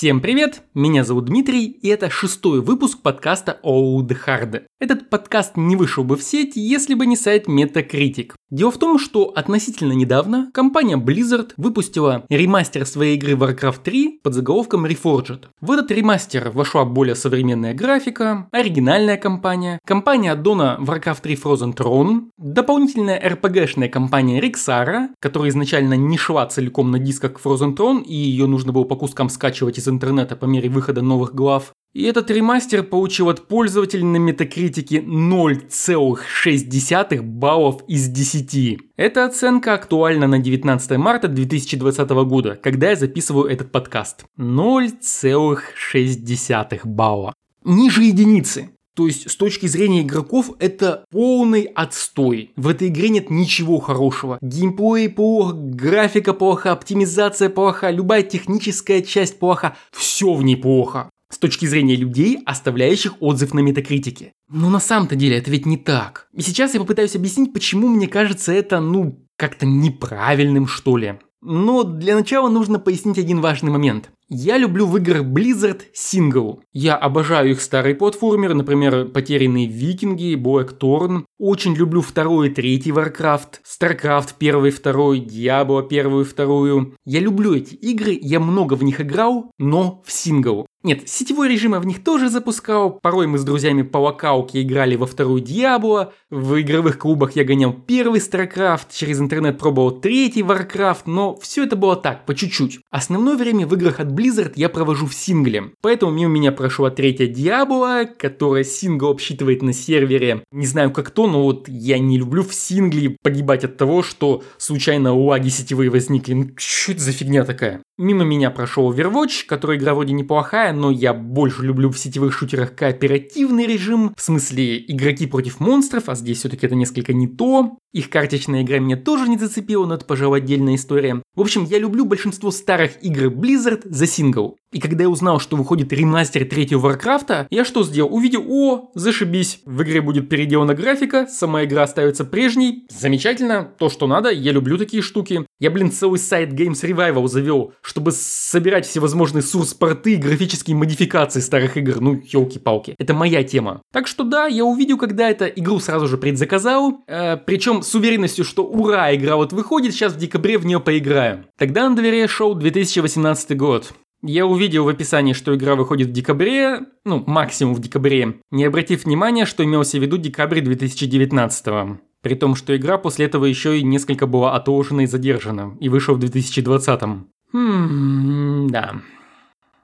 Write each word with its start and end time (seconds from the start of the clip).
Всем 0.00 0.22
привет, 0.22 0.62
меня 0.72 1.04
зовут 1.04 1.26
Дмитрий, 1.26 1.66
и 1.66 1.88
это 1.88 2.08
шестой 2.08 2.62
выпуск 2.62 3.02
подкаста 3.02 3.60
Old 3.62 4.16
Hard. 4.26 4.62
Этот 4.80 5.10
подкаст 5.10 5.58
не 5.58 5.76
вышел 5.76 6.04
бы 6.04 6.16
в 6.16 6.22
сеть, 6.22 6.56
если 6.56 6.94
бы 6.94 7.04
не 7.04 7.16
сайт 7.16 7.46
Metacritic. 7.48 8.32
Дело 8.50 8.70
в 8.70 8.78
том, 8.78 8.98
что 8.98 9.26
относительно 9.26 9.92
недавно 9.92 10.50
компания 10.54 10.96
Blizzard 10.96 11.50
выпустила 11.58 12.24
ремастер 12.30 12.86
своей 12.86 13.16
игры 13.16 13.32
Warcraft 13.32 13.82
3 13.84 14.20
под 14.22 14.32
заголовком 14.32 14.86
Reforged. 14.86 15.44
В 15.60 15.70
этот 15.70 15.90
ремастер 15.90 16.50
вошла 16.50 16.86
более 16.86 17.14
современная 17.14 17.74
графика, 17.74 18.48
оригинальная 18.52 19.18
компания, 19.18 19.78
компания 19.86 20.32
аддона 20.32 20.78
Warcraft 20.80 21.20
3 21.20 21.34
Frozen 21.34 21.76
Throne, 21.76 22.30
дополнительная 22.38 23.20
RPG-шная 23.20 23.90
компания 23.90 24.40
Rixara, 24.40 25.08
которая 25.20 25.50
изначально 25.50 25.94
не 25.94 26.16
шла 26.16 26.46
целиком 26.46 26.90
на 26.90 26.98
дисках 26.98 27.32
Frozen 27.44 27.76
Throne 27.76 28.02
и 28.02 28.14
ее 28.14 28.46
нужно 28.46 28.72
было 28.72 28.84
по 28.84 28.96
кускам 28.96 29.28
скачивать 29.28 29.76
из 29.76 29.89
интернета 29.90 30.36
по 30.36 30.46
мере 30.46 30.70
выхода 30.70 31.02
новых 31.02 31.34
глав, 31.34 31.74
и 31.92 32.04
этот 32.04 32.30
ремастер 32.30 32.84
получил 32.84 33.30
от 33.30 33.48
пользователей 33.48 34.04
на 34.04 34.18
метакритике 34.18 35.00
0,6 35.00 37.22
баллов 37.22 37.82
из 37.88 38.06
10. 38.08 38.78
Эта 38.96 39.24
оценка 39.24 39.74
актуальна 39.74 40.28
на 40.28 40.38
19 40.38 40.98
марта 40.98 41.26
2020 41.26 42.10
года, 42.10 42.54
когда 42.54 42.90
я 42.90 42.96
записываю 42.96 43.46
этот 43.46 43.72
подкаст. 43.72 44.24
0,6 44.38 46.80
балла. 46.84 47.34
Ниже 47.64 48.04
единицы. 48.04 48.70
То 49.00 49.06
есть, 49.06 49.30
с 49.30 49.34
точки 49.34 49.66
зрения 49.66 50.02
игроков, 50.02 50.50
это 50.58 51.06
полный 51.10 51.62
отстой. 51.62 52.50
В 52.56 52.68
этой 52.68 52.88
игре 52.88 53.08
нет 53.08 53.30
ничего 53.30 53.78
хорошего. 53.78 54.36
Геймплей 54.42 55.08
плох, 55.08 55.54
графика 55.54 56.34
плоха, 56.34 56.72
оптимизация 56.72 57.48
плоха, 57.48 57.90
любая 57.90 58.22
техническая 58.22 59.00
часть 59.00 59.38
плоха. 59.38 59.74
Все 59.90 60.34
в 60.34 60.42
ней 60.42 60.56
плохо 60.56 61.08
с 61.30 61.38
точки 61.38 61.64
зрения 61.64 61.96
людей, 61.96 62.40
оставляющих 62.44 63.14
отзыв 63.22 63.54
на 63.54 63.60
метакритике. 63.60 64.34
Но 64.50 64.68
на 64.68 64.80
самом-то 64.80 65.16
деле 65.16 65.38
это 65.38 65.50
ведь 65.50 65.64
не 65.64 65.78
так. 65.78 66.28
И 66.34 66.42
сейчас 66.42 66.74
я 66.74 66.80
попытаюсь 66.80 67.16
объяснить, 67.16 67.54
почему 67.54 67.88
мне 67.88 68.06
кажется 68.06 68.52
это, 68.52 68.80
ну, 68.80 69.24
как-то 69.38 69.64
неправильным, 69.64 70.66
что 70.66 70.98
ли. 70.98 71.18
Но 71.40 71.84
для 71.84 72.16
начала 72.16 72.50
нужно 72.50 72.78
пояснить 72.78 73.18
один 73.18 73.40
важный 73.40 73.70
момент. 73.70 74.10
Я 74.32 74.58
люблю 74.58 74.86
в 74.86 74.96
играх 74.96 75.24
Blizzard 75.24 75.80
сингл. 75.92 76.62
Я 76.72 76.94
обожаю 76.94 77.50
их 77.50 77.60
старые 77.60 77.96
платформеры, 77.96 78.54
например, 78.54 79.06
Потерянные 79.06 79.66
Викинги, 79.66 80.36
Blackthorn. 80.36 81.24
Очень 81.40 81.74
люблю 81.74 82.00
второй 82.00 82.46
и 82.46 82.50
третий 82.52 82.92
Warcraft, 82.92 83.58
StarCraft 83.66 84.34
первый, 84.38 84.70
второй, 84.70 85.18
Diablo 85.18 85.84
первую, 85.88 86.24
вторую. 86.24 86.94
Я 87.04 87.18
люблю 87.18 87.56
эти 87.56 87.74
игры, 87.74 88.16
я 88.22 88.38
много 88.38 88.74
в 88.74 88.84
них 88.84 89.00
играл, 89.00 89.50
но 89.58 90.00
в 90.06 90.12
сингл. 90.12 90.64
Нет, 90.82 91.08
сетевой 91.10 91.48
режим 91.48 91.74
я 91.74 91.80
в 91.80 91.84
них 91.84 92.02
тоже 92.02 92.30
запускал. 92.30 92.90
Порой 92.90 93.26
мы 93.26 93.36
с 93.36 93.44
друзьями 93.44 93.82
по 93.82 93.98
локалке 93.98 94.62
играли 94.62 94.96
во 94.96 95.06
вторую 95.06 95.42
Диабло. 95.42 96.14
В 96.30 96.58
игровых 96.58 96.98
клубах 96.98 97.36
я 97.36 97.44
гонял 97.44 97.72
первый 97.72 98.20
StarCraft, 98.20 98.86
через 98.90 99.20
интернет 99.20 99.58
пробовал 99.58 99.90
третий 99.90 100.40
Warcraft, 100.40 101.02
но 101.04 101.36
все 101.36 101.64
это 101.64 101.76
было 101.76 101.96
так, 101.96 102.24
по 102.24 102.34
чуть-чуть. 102.34 102.80
Основное 102.90 103.36
время 103.36 103.66
в 103.66 103.74
играх 103.74 104.00
от 104.00 104.08
Blizzard 104.08 104.52
я 104.54 104.70
провожу 104.70 105.06
в 105.06 105.14
сингле. 105.14 105.72
Поэтому 105.82 106.12
мимо 106.12 106.32
меня 106.32 106.50
прошла 106.50 106.90
третья 106.90 107.26
Диабло, 107.26 108.04
которая 108.18 108.64
сингл 108.64 109.08
обсчитывает 109.10 109.60
на 109.60 109.74
сервере. 109.74 110.44
Не 110.50 110.66
знаю 110.66 110.92
как 110.92 111.10
то, 111.10 111.26
но 111.26 111.42
вот 111.42 111.68
я 111.68 111.98
не 111.98 112.16
люблю 112.16 112.42
в 112.42 112.54
сингле 112.54 113.16
погибать 113.22 113.64
от 113.64 113.76
того, 113.76 114.02
что 114.02 114.42
случайно 114.56 115.14
лаги 115.14 115.50
сетевые 115.50 115.90
возникли. 115.90 116.32
Ну, 116.32 116.50
что 116.56 116.92
это 116.92 117.02
за 117.02 117.12
фигня 117.12 117.44
такая? 117.44 117.82
Мимо 117.98 118.24
меня 118.24 118.50
прошел 118.50 118.90
Overwatch, 118.90 119.44
который 119.46 119.76
игра 119.76 119.94
вроде 119.94 120.14
неплохая, 120.14 120.69
но 120.72 120.90
я 120.90 121.14
больше 121.14 121.62
люблю 121.62 121.90
в 121.90 121.98
сетевых 121.98 122.32
шутерах 122.32 122.74
кооперативный 122.74 123.66
режим, 123.66 124.14
в 124.16 124.22
смысле 124.22 124.78
игроки 124.78 125.26
против 125.26 125.60
монстров, 125.60 126.08
а 126.08 126.14
здесь 126.14 126.38
все-таки 126.38 126.66
это 126.66 126.74
несколько 126.74 127.12
не 127.12 127.26
то. 127.26 127.78
Их 127.92 128.08
карточная 128.08 128.62
игра 128.62 128.78
меня 128.78 128.96
тоже 128.96 129.28
не 129.28 129.36
зацепила, 129.36 129.86
но 129.86 129.94
это, 129.94 130.04
пожалуй, 130.04 130.38
отдельная 130.38 130.76
история. 130.76 131.22
В 131.34 131.40
общем, 131.40 131.64
я 131.64 131.78
люблю 131.78 132.04
большинство 132.04 132.50
старых 132.50 133.02
игр 133.02 133.26
Blizzard 133.26 133.82
за 133.84 134.06
сингл. 134.06 134.56
И 134.72 134.78
когда 134.78 135.04
я 135.04 135.10
узнал, 135.10 135.40
что 135.40 135.56
выходит 135.56 135.92
ремастер 135.92 136.44
третьего 136.44 136.78
Варкрафта, 136.78 137.48
я 137.50 137.64
что 137.64 137.82
сделал? 137.82 138.14
Увидел, 138.14 138.44
о, 138.48 138.90
зашибись, 138.94 139.60
в 139.64 139.82
игре 139.82 140.00
будет 140.00 140.28
переделана 140.28 140.74
графика, 140.74 141.26
сама 141.26 141.64
игра 141.64 141.82
остается 141.82 142.24
прежней, 142.24 142.86
замечательно, 142.88 143.64
то, 143.78 143.88
что 143.88 144.06
надо, 144.06 144.30
я 144.30 144.52
люблю 144.52 144.78
такие 144.78 145.02
штуки. 145.02 145.44
Я, 145.58 145.70
блин, 145.72 145.90
целый 145.90 146.20
сайт 146.20 146.52
Games 146.52 146.82
Revival 146.84 147.26
завел, 147.26 147.72
чтобы 147.82 148.12
собирать 148.12 148.86
всевозможные 148.86 149.42
source-порты 149.42 150.14
и 150.14 150.16
графические 150.16 150.76
модификации 150.76 151.40
старых 151.40 151.76
игр, 151.76 152.00
ну, 152.00 152.22
елки-палки. 152.22 152.94
Это 152.96 153.12
моя 153.12 153.42
тема. 153.42 153.82
Так 153.92 154.06
что 154.06 154.22
да, 154.22 154.46
я 154.46 154.64
увидел, 154.64 154.98
когда 154.98 155.28
это 155.28 155.46
игру 155.46 155.80
сразу 155.80 156.06
же 156.06 156.16
предзаказал, 156.16 157.02
э, 157.08 157.36
причем 157.38 157.79
с 157.82 157.94
уверенностью, 157.94 158.44
что 158.44 158.64
ура, 158.64 159.14
игра 159.14 159.36
вот 159.36 159.52
выходит, 159.52 159.92
сейчас 159.92 160.12
в 160.12 160.18
декабре 160.18 160.58
в 160.58 160.66
нее 160.66 160.80
поиграю. 160.80 161.44
Тогда 161.58 161.88
на 161.88 161.96
двере 161.96 162.26
шел 162.28 162.54
2018 162.54 163.56
год. 163.56 163.92
Я 164.22 164.46
увидел 164.46 164.84
в 164.84 164.88
описании, 164.88 165.32
что 165.32 165.54
игра 165.54 165.76
выходит 165.76 166.08
в 166.08 166.12
декабре, 166.12 166.80
ну, 167.04 167.24
максимум 167.26 167.74
в 167.74 167.80
декабре, 167.80 168.40
не 168.50 168.64
обратив 168.64 169.04
внимания, 169.04 169.46
что 169.46 169.64
имелся 169.64 169.98
в 169.98 170.02
виду 170.02 170.18
декабрь 170.18 170.60
2019 170.60 171.66
-го. 171.66 171.98
При 172.22 172.34
том, 172.34 172.54
что 172.54 172.76
игра 172.76 172.98
после 172.98 173.24
этого 173.24 173.46
еще 173.46 173.78
и 173.78 173.82
несколько 173.82 174.26
была 174.26 174.54
отложена 174.54 175.02
и 175.02 175.06
задержана, 175.06 175.76
и 175.80 175.88
вышла 175.88 176.12
в 176.14 176.18
2020 176.18 177.02
-м. 177.02 177.20
Хм, 177.52 178.68
да. 178.70 179.00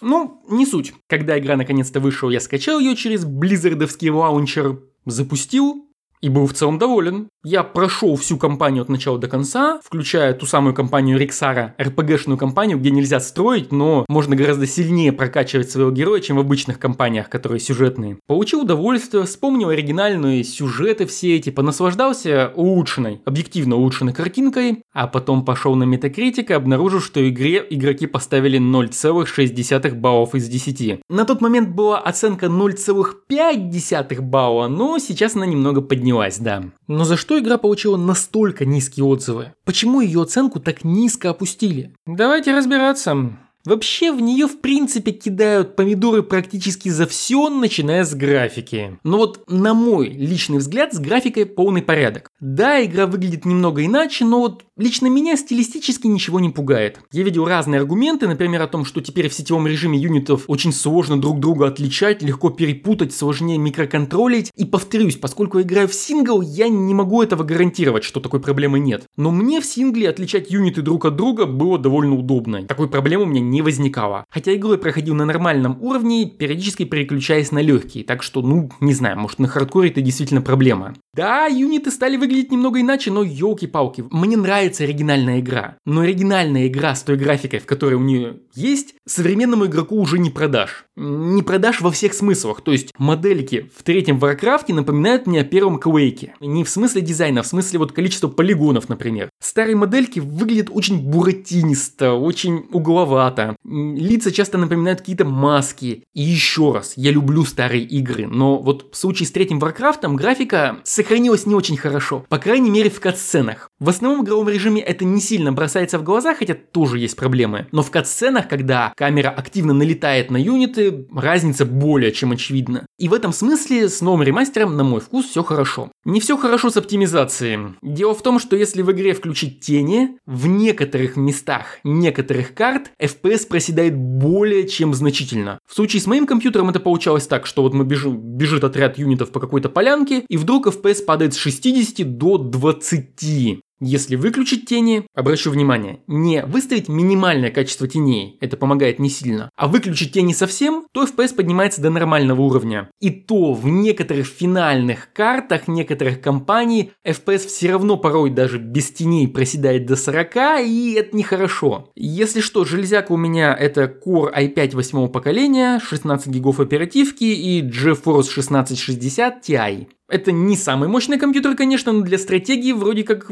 Ну, 0.02 0.42
не 0.50 0.66
суть. 0.66 0.92
Когда 1.08 1.38
игра 1.38 1.56
наконец-то 1.56 2.00
вышла, 2.00 2.28
я 2.28 2.40
скачал 2.40 2.78
ее 2.78 2.94
через 2.94 3.24
близзардовский 3.24 4.10
лаунчер, 4.10 4.80
запустил 5.06 5.85
и 6.20 6.28
был 6.28 6.46
в 6.46 6.54
целом 6.54 6.78
доволен. 6.78 7.28
Я 7.44 7.62
прошел 7.62 8.16
всю 8.16 8.38
кампанию 8.38 8.82
от 8.82 8.88
начала 8.88 9.18
до 9.18 9.28
конца, 9.28 9.80
включая 9.84 10.34
ту 10.34 10.46
самую 10.46 10.74
кампанию 10.74 11.16
Риксара, 11.16 11.76
РПГшную 11.80 12.36
кампанию, 12.36 12.78
где 12.78 12.90
нельзя 12.90 13.20
строить, 13.20 13.70
но 13.70 14.04
можно 14.08 14.34
гораздо 14.34 14.66
сильнее 14.66 15.12
прокачивать 15.12 15.70
своего 15.70 15.92
героя, 15.92 16.20
чем 16.20 16.38
в 16.38 16.40
обычных 16.40 16.80
кампаниях, 16.80 17.28
которые 17.28 17.60
сюжетные. 17.60 18.18
Получил 18.26 18.62
удовольствие, 18.62 19.24
вспомнил 19.24 19.68
оригинальные 19.68 20.42
сюжеты 20.42 21.06
все 21.06 21.36
эти, 21.36 21.50
понаслаждался 21.50 22.52
улучшенной, 22.56 23.20
объективно 23.24 23.76
улучшенной 23.76 24.12
картинкой, 24.12 24.82
а 24.92 25.06
потом 25.06 25.44
пошел 25.44 25.76
на 25.76 25.84
Metacritic 25.84 26.46
и 26.48 26.52
обнаружил, 26.52 27.00
что 27.00 27.28
игре 27.28 27.64
игроки 27.70 28.06
поставили 28.06 28.58
0,6 28.58 29.94
баллов 29.94 30.34
из 30.34 30.48
10. 30.48 31.02
На 31.08 31.24
тот 31.24 31.40
момент 31.40 31.68
была 31.68 31.98
оценка 31.98 32.46
0,5 32.46 34.20
балла, 34.20 34.66
но 34.66 34.98
сейчас 34.98 35.36
она 35.36 35.46
немного 35.46 35.80
поднялась, 35.80 36.05
да. 36.38 36.64
Но 36.88 37.04
за 37.04 37.16
что 37.16 37.38
игра 37.38 37.58
получила 37.58 37.96
настолько 37.96 38.64
низкие 38.64 39.04
отзывы? 39.04 39.54
Почему 39.64 40.00
ее 40.00 40.22
оценку 40.22 40.60
так 40.60 40.84
низко 40.84 41.30
опустили? 41.30 41.94
Давайте 42.06 42.54
разбираться. 42.54 43.36
Вообще 43.66 44.12
в 44.12 44.20
нее 44.20 44.46
в 44.46 44.60
принципе 44.60 45.10
кидают 45.10 45.74
помидоры 45.74 46.22
практически 46.22 46.88
за 46.88 47.04
все, 47.04 47.48
начиная 47.48 48.04
с 48.04 48.14
графики. 48.14 48.96
Но 49.02 49.16
вот 49.16 49.50
на 49.50 49.74
мой 49.74 50.08
личный 50.08 50.58
взгляд 50.58 50.94
с 50.94 51.00
графикой 51.00 51.46
полный 51.46 51.82
порядок. 51.82 52.30
Да, 52.38 52.82
игра 52.84 53.08
выглядит 53.08 53.44
немного 53.44 53.84
иначе, 53.84 54.24
но 54.24 54.38
вот 54.38 54.65
лично 54.76 55.06
меня 55.06 55.36
стилистически 55.36 56.06
ничего 56.06 56.40
не 56.40 56.50
пугает. 56.50 57.00
Я 57.12 57.22
видел 57.22 57.46
разные 57.46 57.80
аргументы, 57.80 58.28
например 58.28 58.62
о 58.62 58.66
том, 58.66 58.84
что 58.84 59.00
теперь 59.00 59.28
в 59.28 59.34
сетевом 59.34 59.66
режиме 59.66 59.98
юнитов 59.98 60.44
очень 60.48 60.72
сложно 60.72 61.20
друг 61.20 61.40
друга 61.40 61.66
отличать, 61.66 62.22
легко 62.22 62.50
перепутать, 62.50 63.14
сложнее 63.14 63.58
микроконтролить. 63.58 64.50
И 64.56 64.64
повторюсь, 64.64 65.16
поскольку 65.16 65.58
я 65.58 65.64
играю 65.64 65.88
в 65.88 65.94
сингл, 65.94 66.40
я 66.40 66.68
не 66.68 66.94
могу 66.94 67.22
этого 67.22 67.42
гарантировать, 67.42 68.04
что 68.04 68.20
такой 68.20 68.40
проблемы 68.40 68.78
нет. 68.78 69.04
Но 69.16 69.30
мне 69.30 69.60
в 69.60 69.66
сингле 69.66 70.08
отличать 70.08 70.50
юниты 70.50 70.82
друг 70.82 71.04
от 71.06 71.16
друга 71.16 71.46
было 71.46 71.78
довольно 71.78 72.14
удобно. 72.14 72.64
Такой 72.64 72.88
проблемы 72.88 73.24
у 73.24 73.26
меня 73.26 73.40
не 73.40 73.62
возникало. 73.62 74.24
Хотя 74.30 74.54
игру 74.54 74.72
я 74.72 74.78
проходил 74.78 75.14
на 75.14 75.24
нормальном 75.24 75.78
уровне, 75.80 76.26
периодически 76.26 76.84
переключаясь 76.84 77.52
на 77.52 77.60
легкий, 77.60 78.02
так 78.02 78.22
что, 78.22 78.42
ну, 78.42 78.70
не 78.80 78.92
знаю, 78.92 79.18
может 79.18 79.38
на 79.38 79.48
хардкоре 79.48 79.90
это 79.90 80.00
действительно 80.00 80.42
проблема. 80.42 80.94
Да, 81.14 81.46
юниты 81.46 81.90
стали 81.90 82.16
выглядеть 82.16 82.52
немного 82.52 82.80
иначе, 82.80 83.10
но 83.10 83.22
елки-палки, 83.22 84.04
мне 84.10 84.36
нравится 84.36 84.65
оригинальная 84.80 85.40
игра. 85.40 85.76
Но 85.84 86.00
оригинальная 86.02 86.66
игра 86.66 86.94
с 86.94 87.02
той 87.02 87.16
графикой, 87.16 87.60
в 87.60 87.66
которой 87.66 87.94
у 87.94 88.02
нее 88.02 88.40
есть, 88.54 88.94
современному 89.06 89.66
игроку 89.66 89.96
уже 89.96 90.18
не 90.18 90.30
продашь. 90.30 90.85
Не 90.96 91.42
продашь 91.42 91.82
во 91.82 91.90
всех 91.90 92.14
смыслах, 92.14 92.62
то 92.62 92.72
есть 92.72 92.92
модельки 92.96 93.70
в 93.76 93.82
третьем 93.82 94.18
Варкрафте 94.18 94.72
напоминают 94.72 95.26
мне 95.26 95.40
о 95.40 95.44
первом 95.44 95.78
Квейке. 95.78 96.34
Не 96.40 96.64
в 96.64 96.70
смысле 96.70 97.02
дизайна, 97.02 97.40
а 97.40 97.42
в 97.42 97.46
смысле 97.46 97.80
вот 97.80 97.92
количества 97.92 98.28
полигонов, 98.28 98.88
например. 98.88 99.28
Старые 99.38 99.76
модельки 99.76 100.20
выглядят 100.20 100.68
очень 100.70 100.98
буратинисто, 100.98 102.14
очень 102.14 102.64
угловато. 102.72 103.56
Лица 103.62 104.32
часто 104.32 104.56
напоминают 104.56 105.00
какие-то 105.00 105.26
маски. 105.26 106.04
И 106.14 106.22
еще 106.22 106.72
раз, 106.72 106.94
я 106.96 107.10
люблю 107.10 107.44
старые 107.44 107.82
игры, 107.82 108.26
но 108.26 108.56
вот 108.56 108.88
в 108.92 108.96
случае 108.96 109.26
с 109.26 109.32
третьим 109.32 109.58
Warcraft 109.58 110.14
графика 110.14 110.78
сохранилась 110.82 111.44
не 111.44 111.54
очень 111.54 111.76
хорошо. 111.76 112.24
По 112.30 112.38
крайней 112.38 112.70
мере 112.70 112.88
в 112.88 113.00
кат-сценах. 113.00 113.70
В 113.78 113.90
основном 113.90 114.24
игровом 114.24 114.48
режиме 114.48 114.80
это 114.80 115.04
не 115.04 115.20
сильно 115.20 115.52
бросается 115.52 115.98
в 115.98 116.04
глаза, 116.04 116.34
хотя 116.34 116.54
тоже 116.54 116.98
есть 116.98 117.16
проблемы. 117.16 117.66
Но 117.70 117.82
в 117.82 117.90
кат-сценах, 117.90 118.48
когда 118.48 118.94
камера 118.96 119.28
активно 119.28 119.74
налетает 119.74 120.30
на 120.30 120.38
юниты, 120.38 120.85
разница 121.14 121.64
более 121.64 122.12
чем 122.12 122.32
очевидна. 122.32 122.86
И 122.98 123.08
в 123.08 123.14
этом 123.14 123.32
смысле 123.32 123.88
с 123.88 124.00
новым 124.00 124.22
ремастером, 124.22 124.76
на 124.76 124.84
мой 124.84 125.00
вкус, 125.00 125.26
все 125.26 125.42
хорошо. 125.42 125.90
Не 126.04 126.20
все 126.20 126.36
хорошо 126.36 126.70
с 126.70 126.76
оптимизацией. 126.76 127.74
Дело 127.82 128.14
в 128.14 128.22
том, 128.22 128.38
что 128.38 128.56
если 128.56 128.82
в 128.82 128.90
игре 128.92 129.14
включить 129.14 129.60
тени, 129.60 130.18
в 130.26 130.46
некоторых 130.46 131.16
местах 131.16 131.78
некоторых 131.84 132.54
карт 132.54 132.90
FPS 133.00 133.46
проседает 133.48 133.96
более 133.96 134.66
чем 134.68 134.94
значительно. 134.94 135.58
В 135.68 135.74
случае 135.74 136.00
с 136.00 136.06
моим 136.06 136.26
компьютером 136.26 136.70
это 136.70 136.80
получалось 136.80 137.26
так, 137.26 137.46
что 137.46 137.62
вот 137.62 137.74
мы 137.74 137.84
бежим, 137.84 138.18
бежит 138.18 138.64
отряд 138.64 138.98
юнитов 138.98 139.30
по 139.30 139.40
какой-то 139.40 139.68
полянке, 139.68 140.24
и 140.28 140.36
вдруг 140.36 140.66
FPS 140.66 141.04
падает 141.04 141.34
с 141.34 141.38
60 141.38 142.16
до 142.16 142.38
20. 142.38 143.62
Если 143.78 144.16
выключить 144.16 144.66
тени, 144.66 145.06
обращу 145.14 145.50
внимание, 145.50 146.00
не 146.06 146.42
выставить 146.46 146.88
минимальное 146.88 147.50
качество 147.50 147.86
теней, 147.86 148.38
это 148.40 148.56
помогает 148.56 148.98
не 148.98 149.10
сильно, 149.10 149.50
а 149.54 149.68
выключить 149.68 150.12
тени 150.14 150.32
совсем, 150.32 150.86
то 150.92 151.04
FPS 151.04 151.34
поднимается 151.34 151.82
до 151.82 151.90
нормального 151.90 152.40
уровня. 152.40 152.88
И 153.00 153.10
то 153.10 153.52
в 153.52 153.68
некоторых 153.68 154.26
финальных 154.26 155.12
картах 155.12 155.68
некоторых 155.68 156.22
компаний 156.22 156.92
FPS 157.06 157.46
все 157.46 157.72
равно 157.72 157.98
порой 157.98 158.30
даже 158.30 158.58
без 158.58 158.90
теней 158.90 159.28
проседает 159.28 159.84
до 159.84 159.96
40, 159.96 160.62
и 160.64 160.94
это 160.94 161.14
нехорошо. 161.14 161.90
Если 161.94 162.40
что, 162.40 162.64
железяка 162.64 163.12
у 163.12 163.18
меня 163.18 163.54
это 163.54 163.82
Core 163.84 164.32
i5 164.34 164.74
восьмого 164.74 165.08
поколения, 165.08 165.80
16 165.80 166.28
гигов 166.28 166.60
оперативки 166.60 167.24
и 167.24 167.62
GeForce 167.62 168.30
1660 168.30 169.46
Ti. 169.46 169.86
Это 170.08 170.32
не 170.32 170.56
самый 170.56 170.88
мощный 170.88 171.18
компьютер, 171.18 171.56
конечно, 171.56 171.92
но 171.92 172.02
для 172.02 172.18
стратегии 172.18 172.72
вроде 172.72 173.02
как 173.02 173.26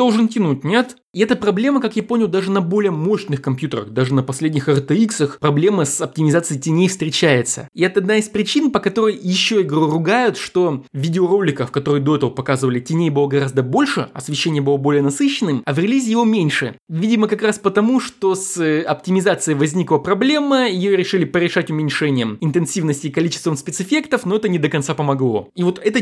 должен 0.00 0.28
тянуть, 0.28 0.64
нет? 0.64 0.96
И 1.12 1.20
эта 1.20 1.34
проблема, 1.34 1.80
как 1.80 1.96
я 1.96 2.02
понял, 2.02 2.28
даже 2.28 2.50
на 2.52 2.60
более 2.60 2.92
мощных 2.92 3.42
компьютерах, 3.42 3.90
даже 3.90 4.14
на 4.14 4.22
последних 4.22 4.68
RTX, 4.68 5.38
проблема 5.40 5.84
с 5.84 6.00
оптимизацией 6.00 6.60
теней 6.60 6.88
встречается. 6.88 7.68
И 7.74 7.82
это 7.82 7.98
одна 7.98 8.16
из 8.16 8.28
причин, 8.28 8.70
по 8.70 8.78
которой 8.78 9.18
еще 9.20 9.62
игру 9.62 9.90
ругают, 9.90 10.38
что 10.38 10.84
видеороликов, 10.92 11.72
которые 11.72 12.02
до 12.02 12.16
этого 12.16 12.30
показывали, 12.30 12.78
теней 12.78 13.10
было 13.10 13.26
гораздо 13.26 13.62
больше, 13.62 14.08
освещение 14.14 14.62
было 14.62 14.76
более 14.76 15.02
насыщенным, 15.02 15.62
а 15.66 15.74
в 15.74 15.78
релизе 15.78 16.12
его 16.12 16.24
меньше. 16.24 16.76
Видимо, 16.88 17.26
как 17.26 17.42
раз 17.42 17.58
потому, 17.58 17.98
что 18.00 18.36
с 18.36 18.56
э, 18.56 18.82
оптимизацией 18.82 19.58
возникла 19.58 19.98
проблема, 19.98 20.68
ее 20.68 20.96
решили 20.96 21.24
порешать 21.24 21.70
уменьшением 21.70 22.38
интенсивности 22.40 23.08
и 23.08 23.10
количеством 23.10 23.56
спецэффектов, 23.56 24.24
но 24.24 24.36
это 24.36 24.48
не 24.48 24.58
до 24.58 24.68
конца 24.68 24.94
помогло. 24.94 25.48
И 25.56 25.64
вот 25.64 25.80
это 25.82 26.00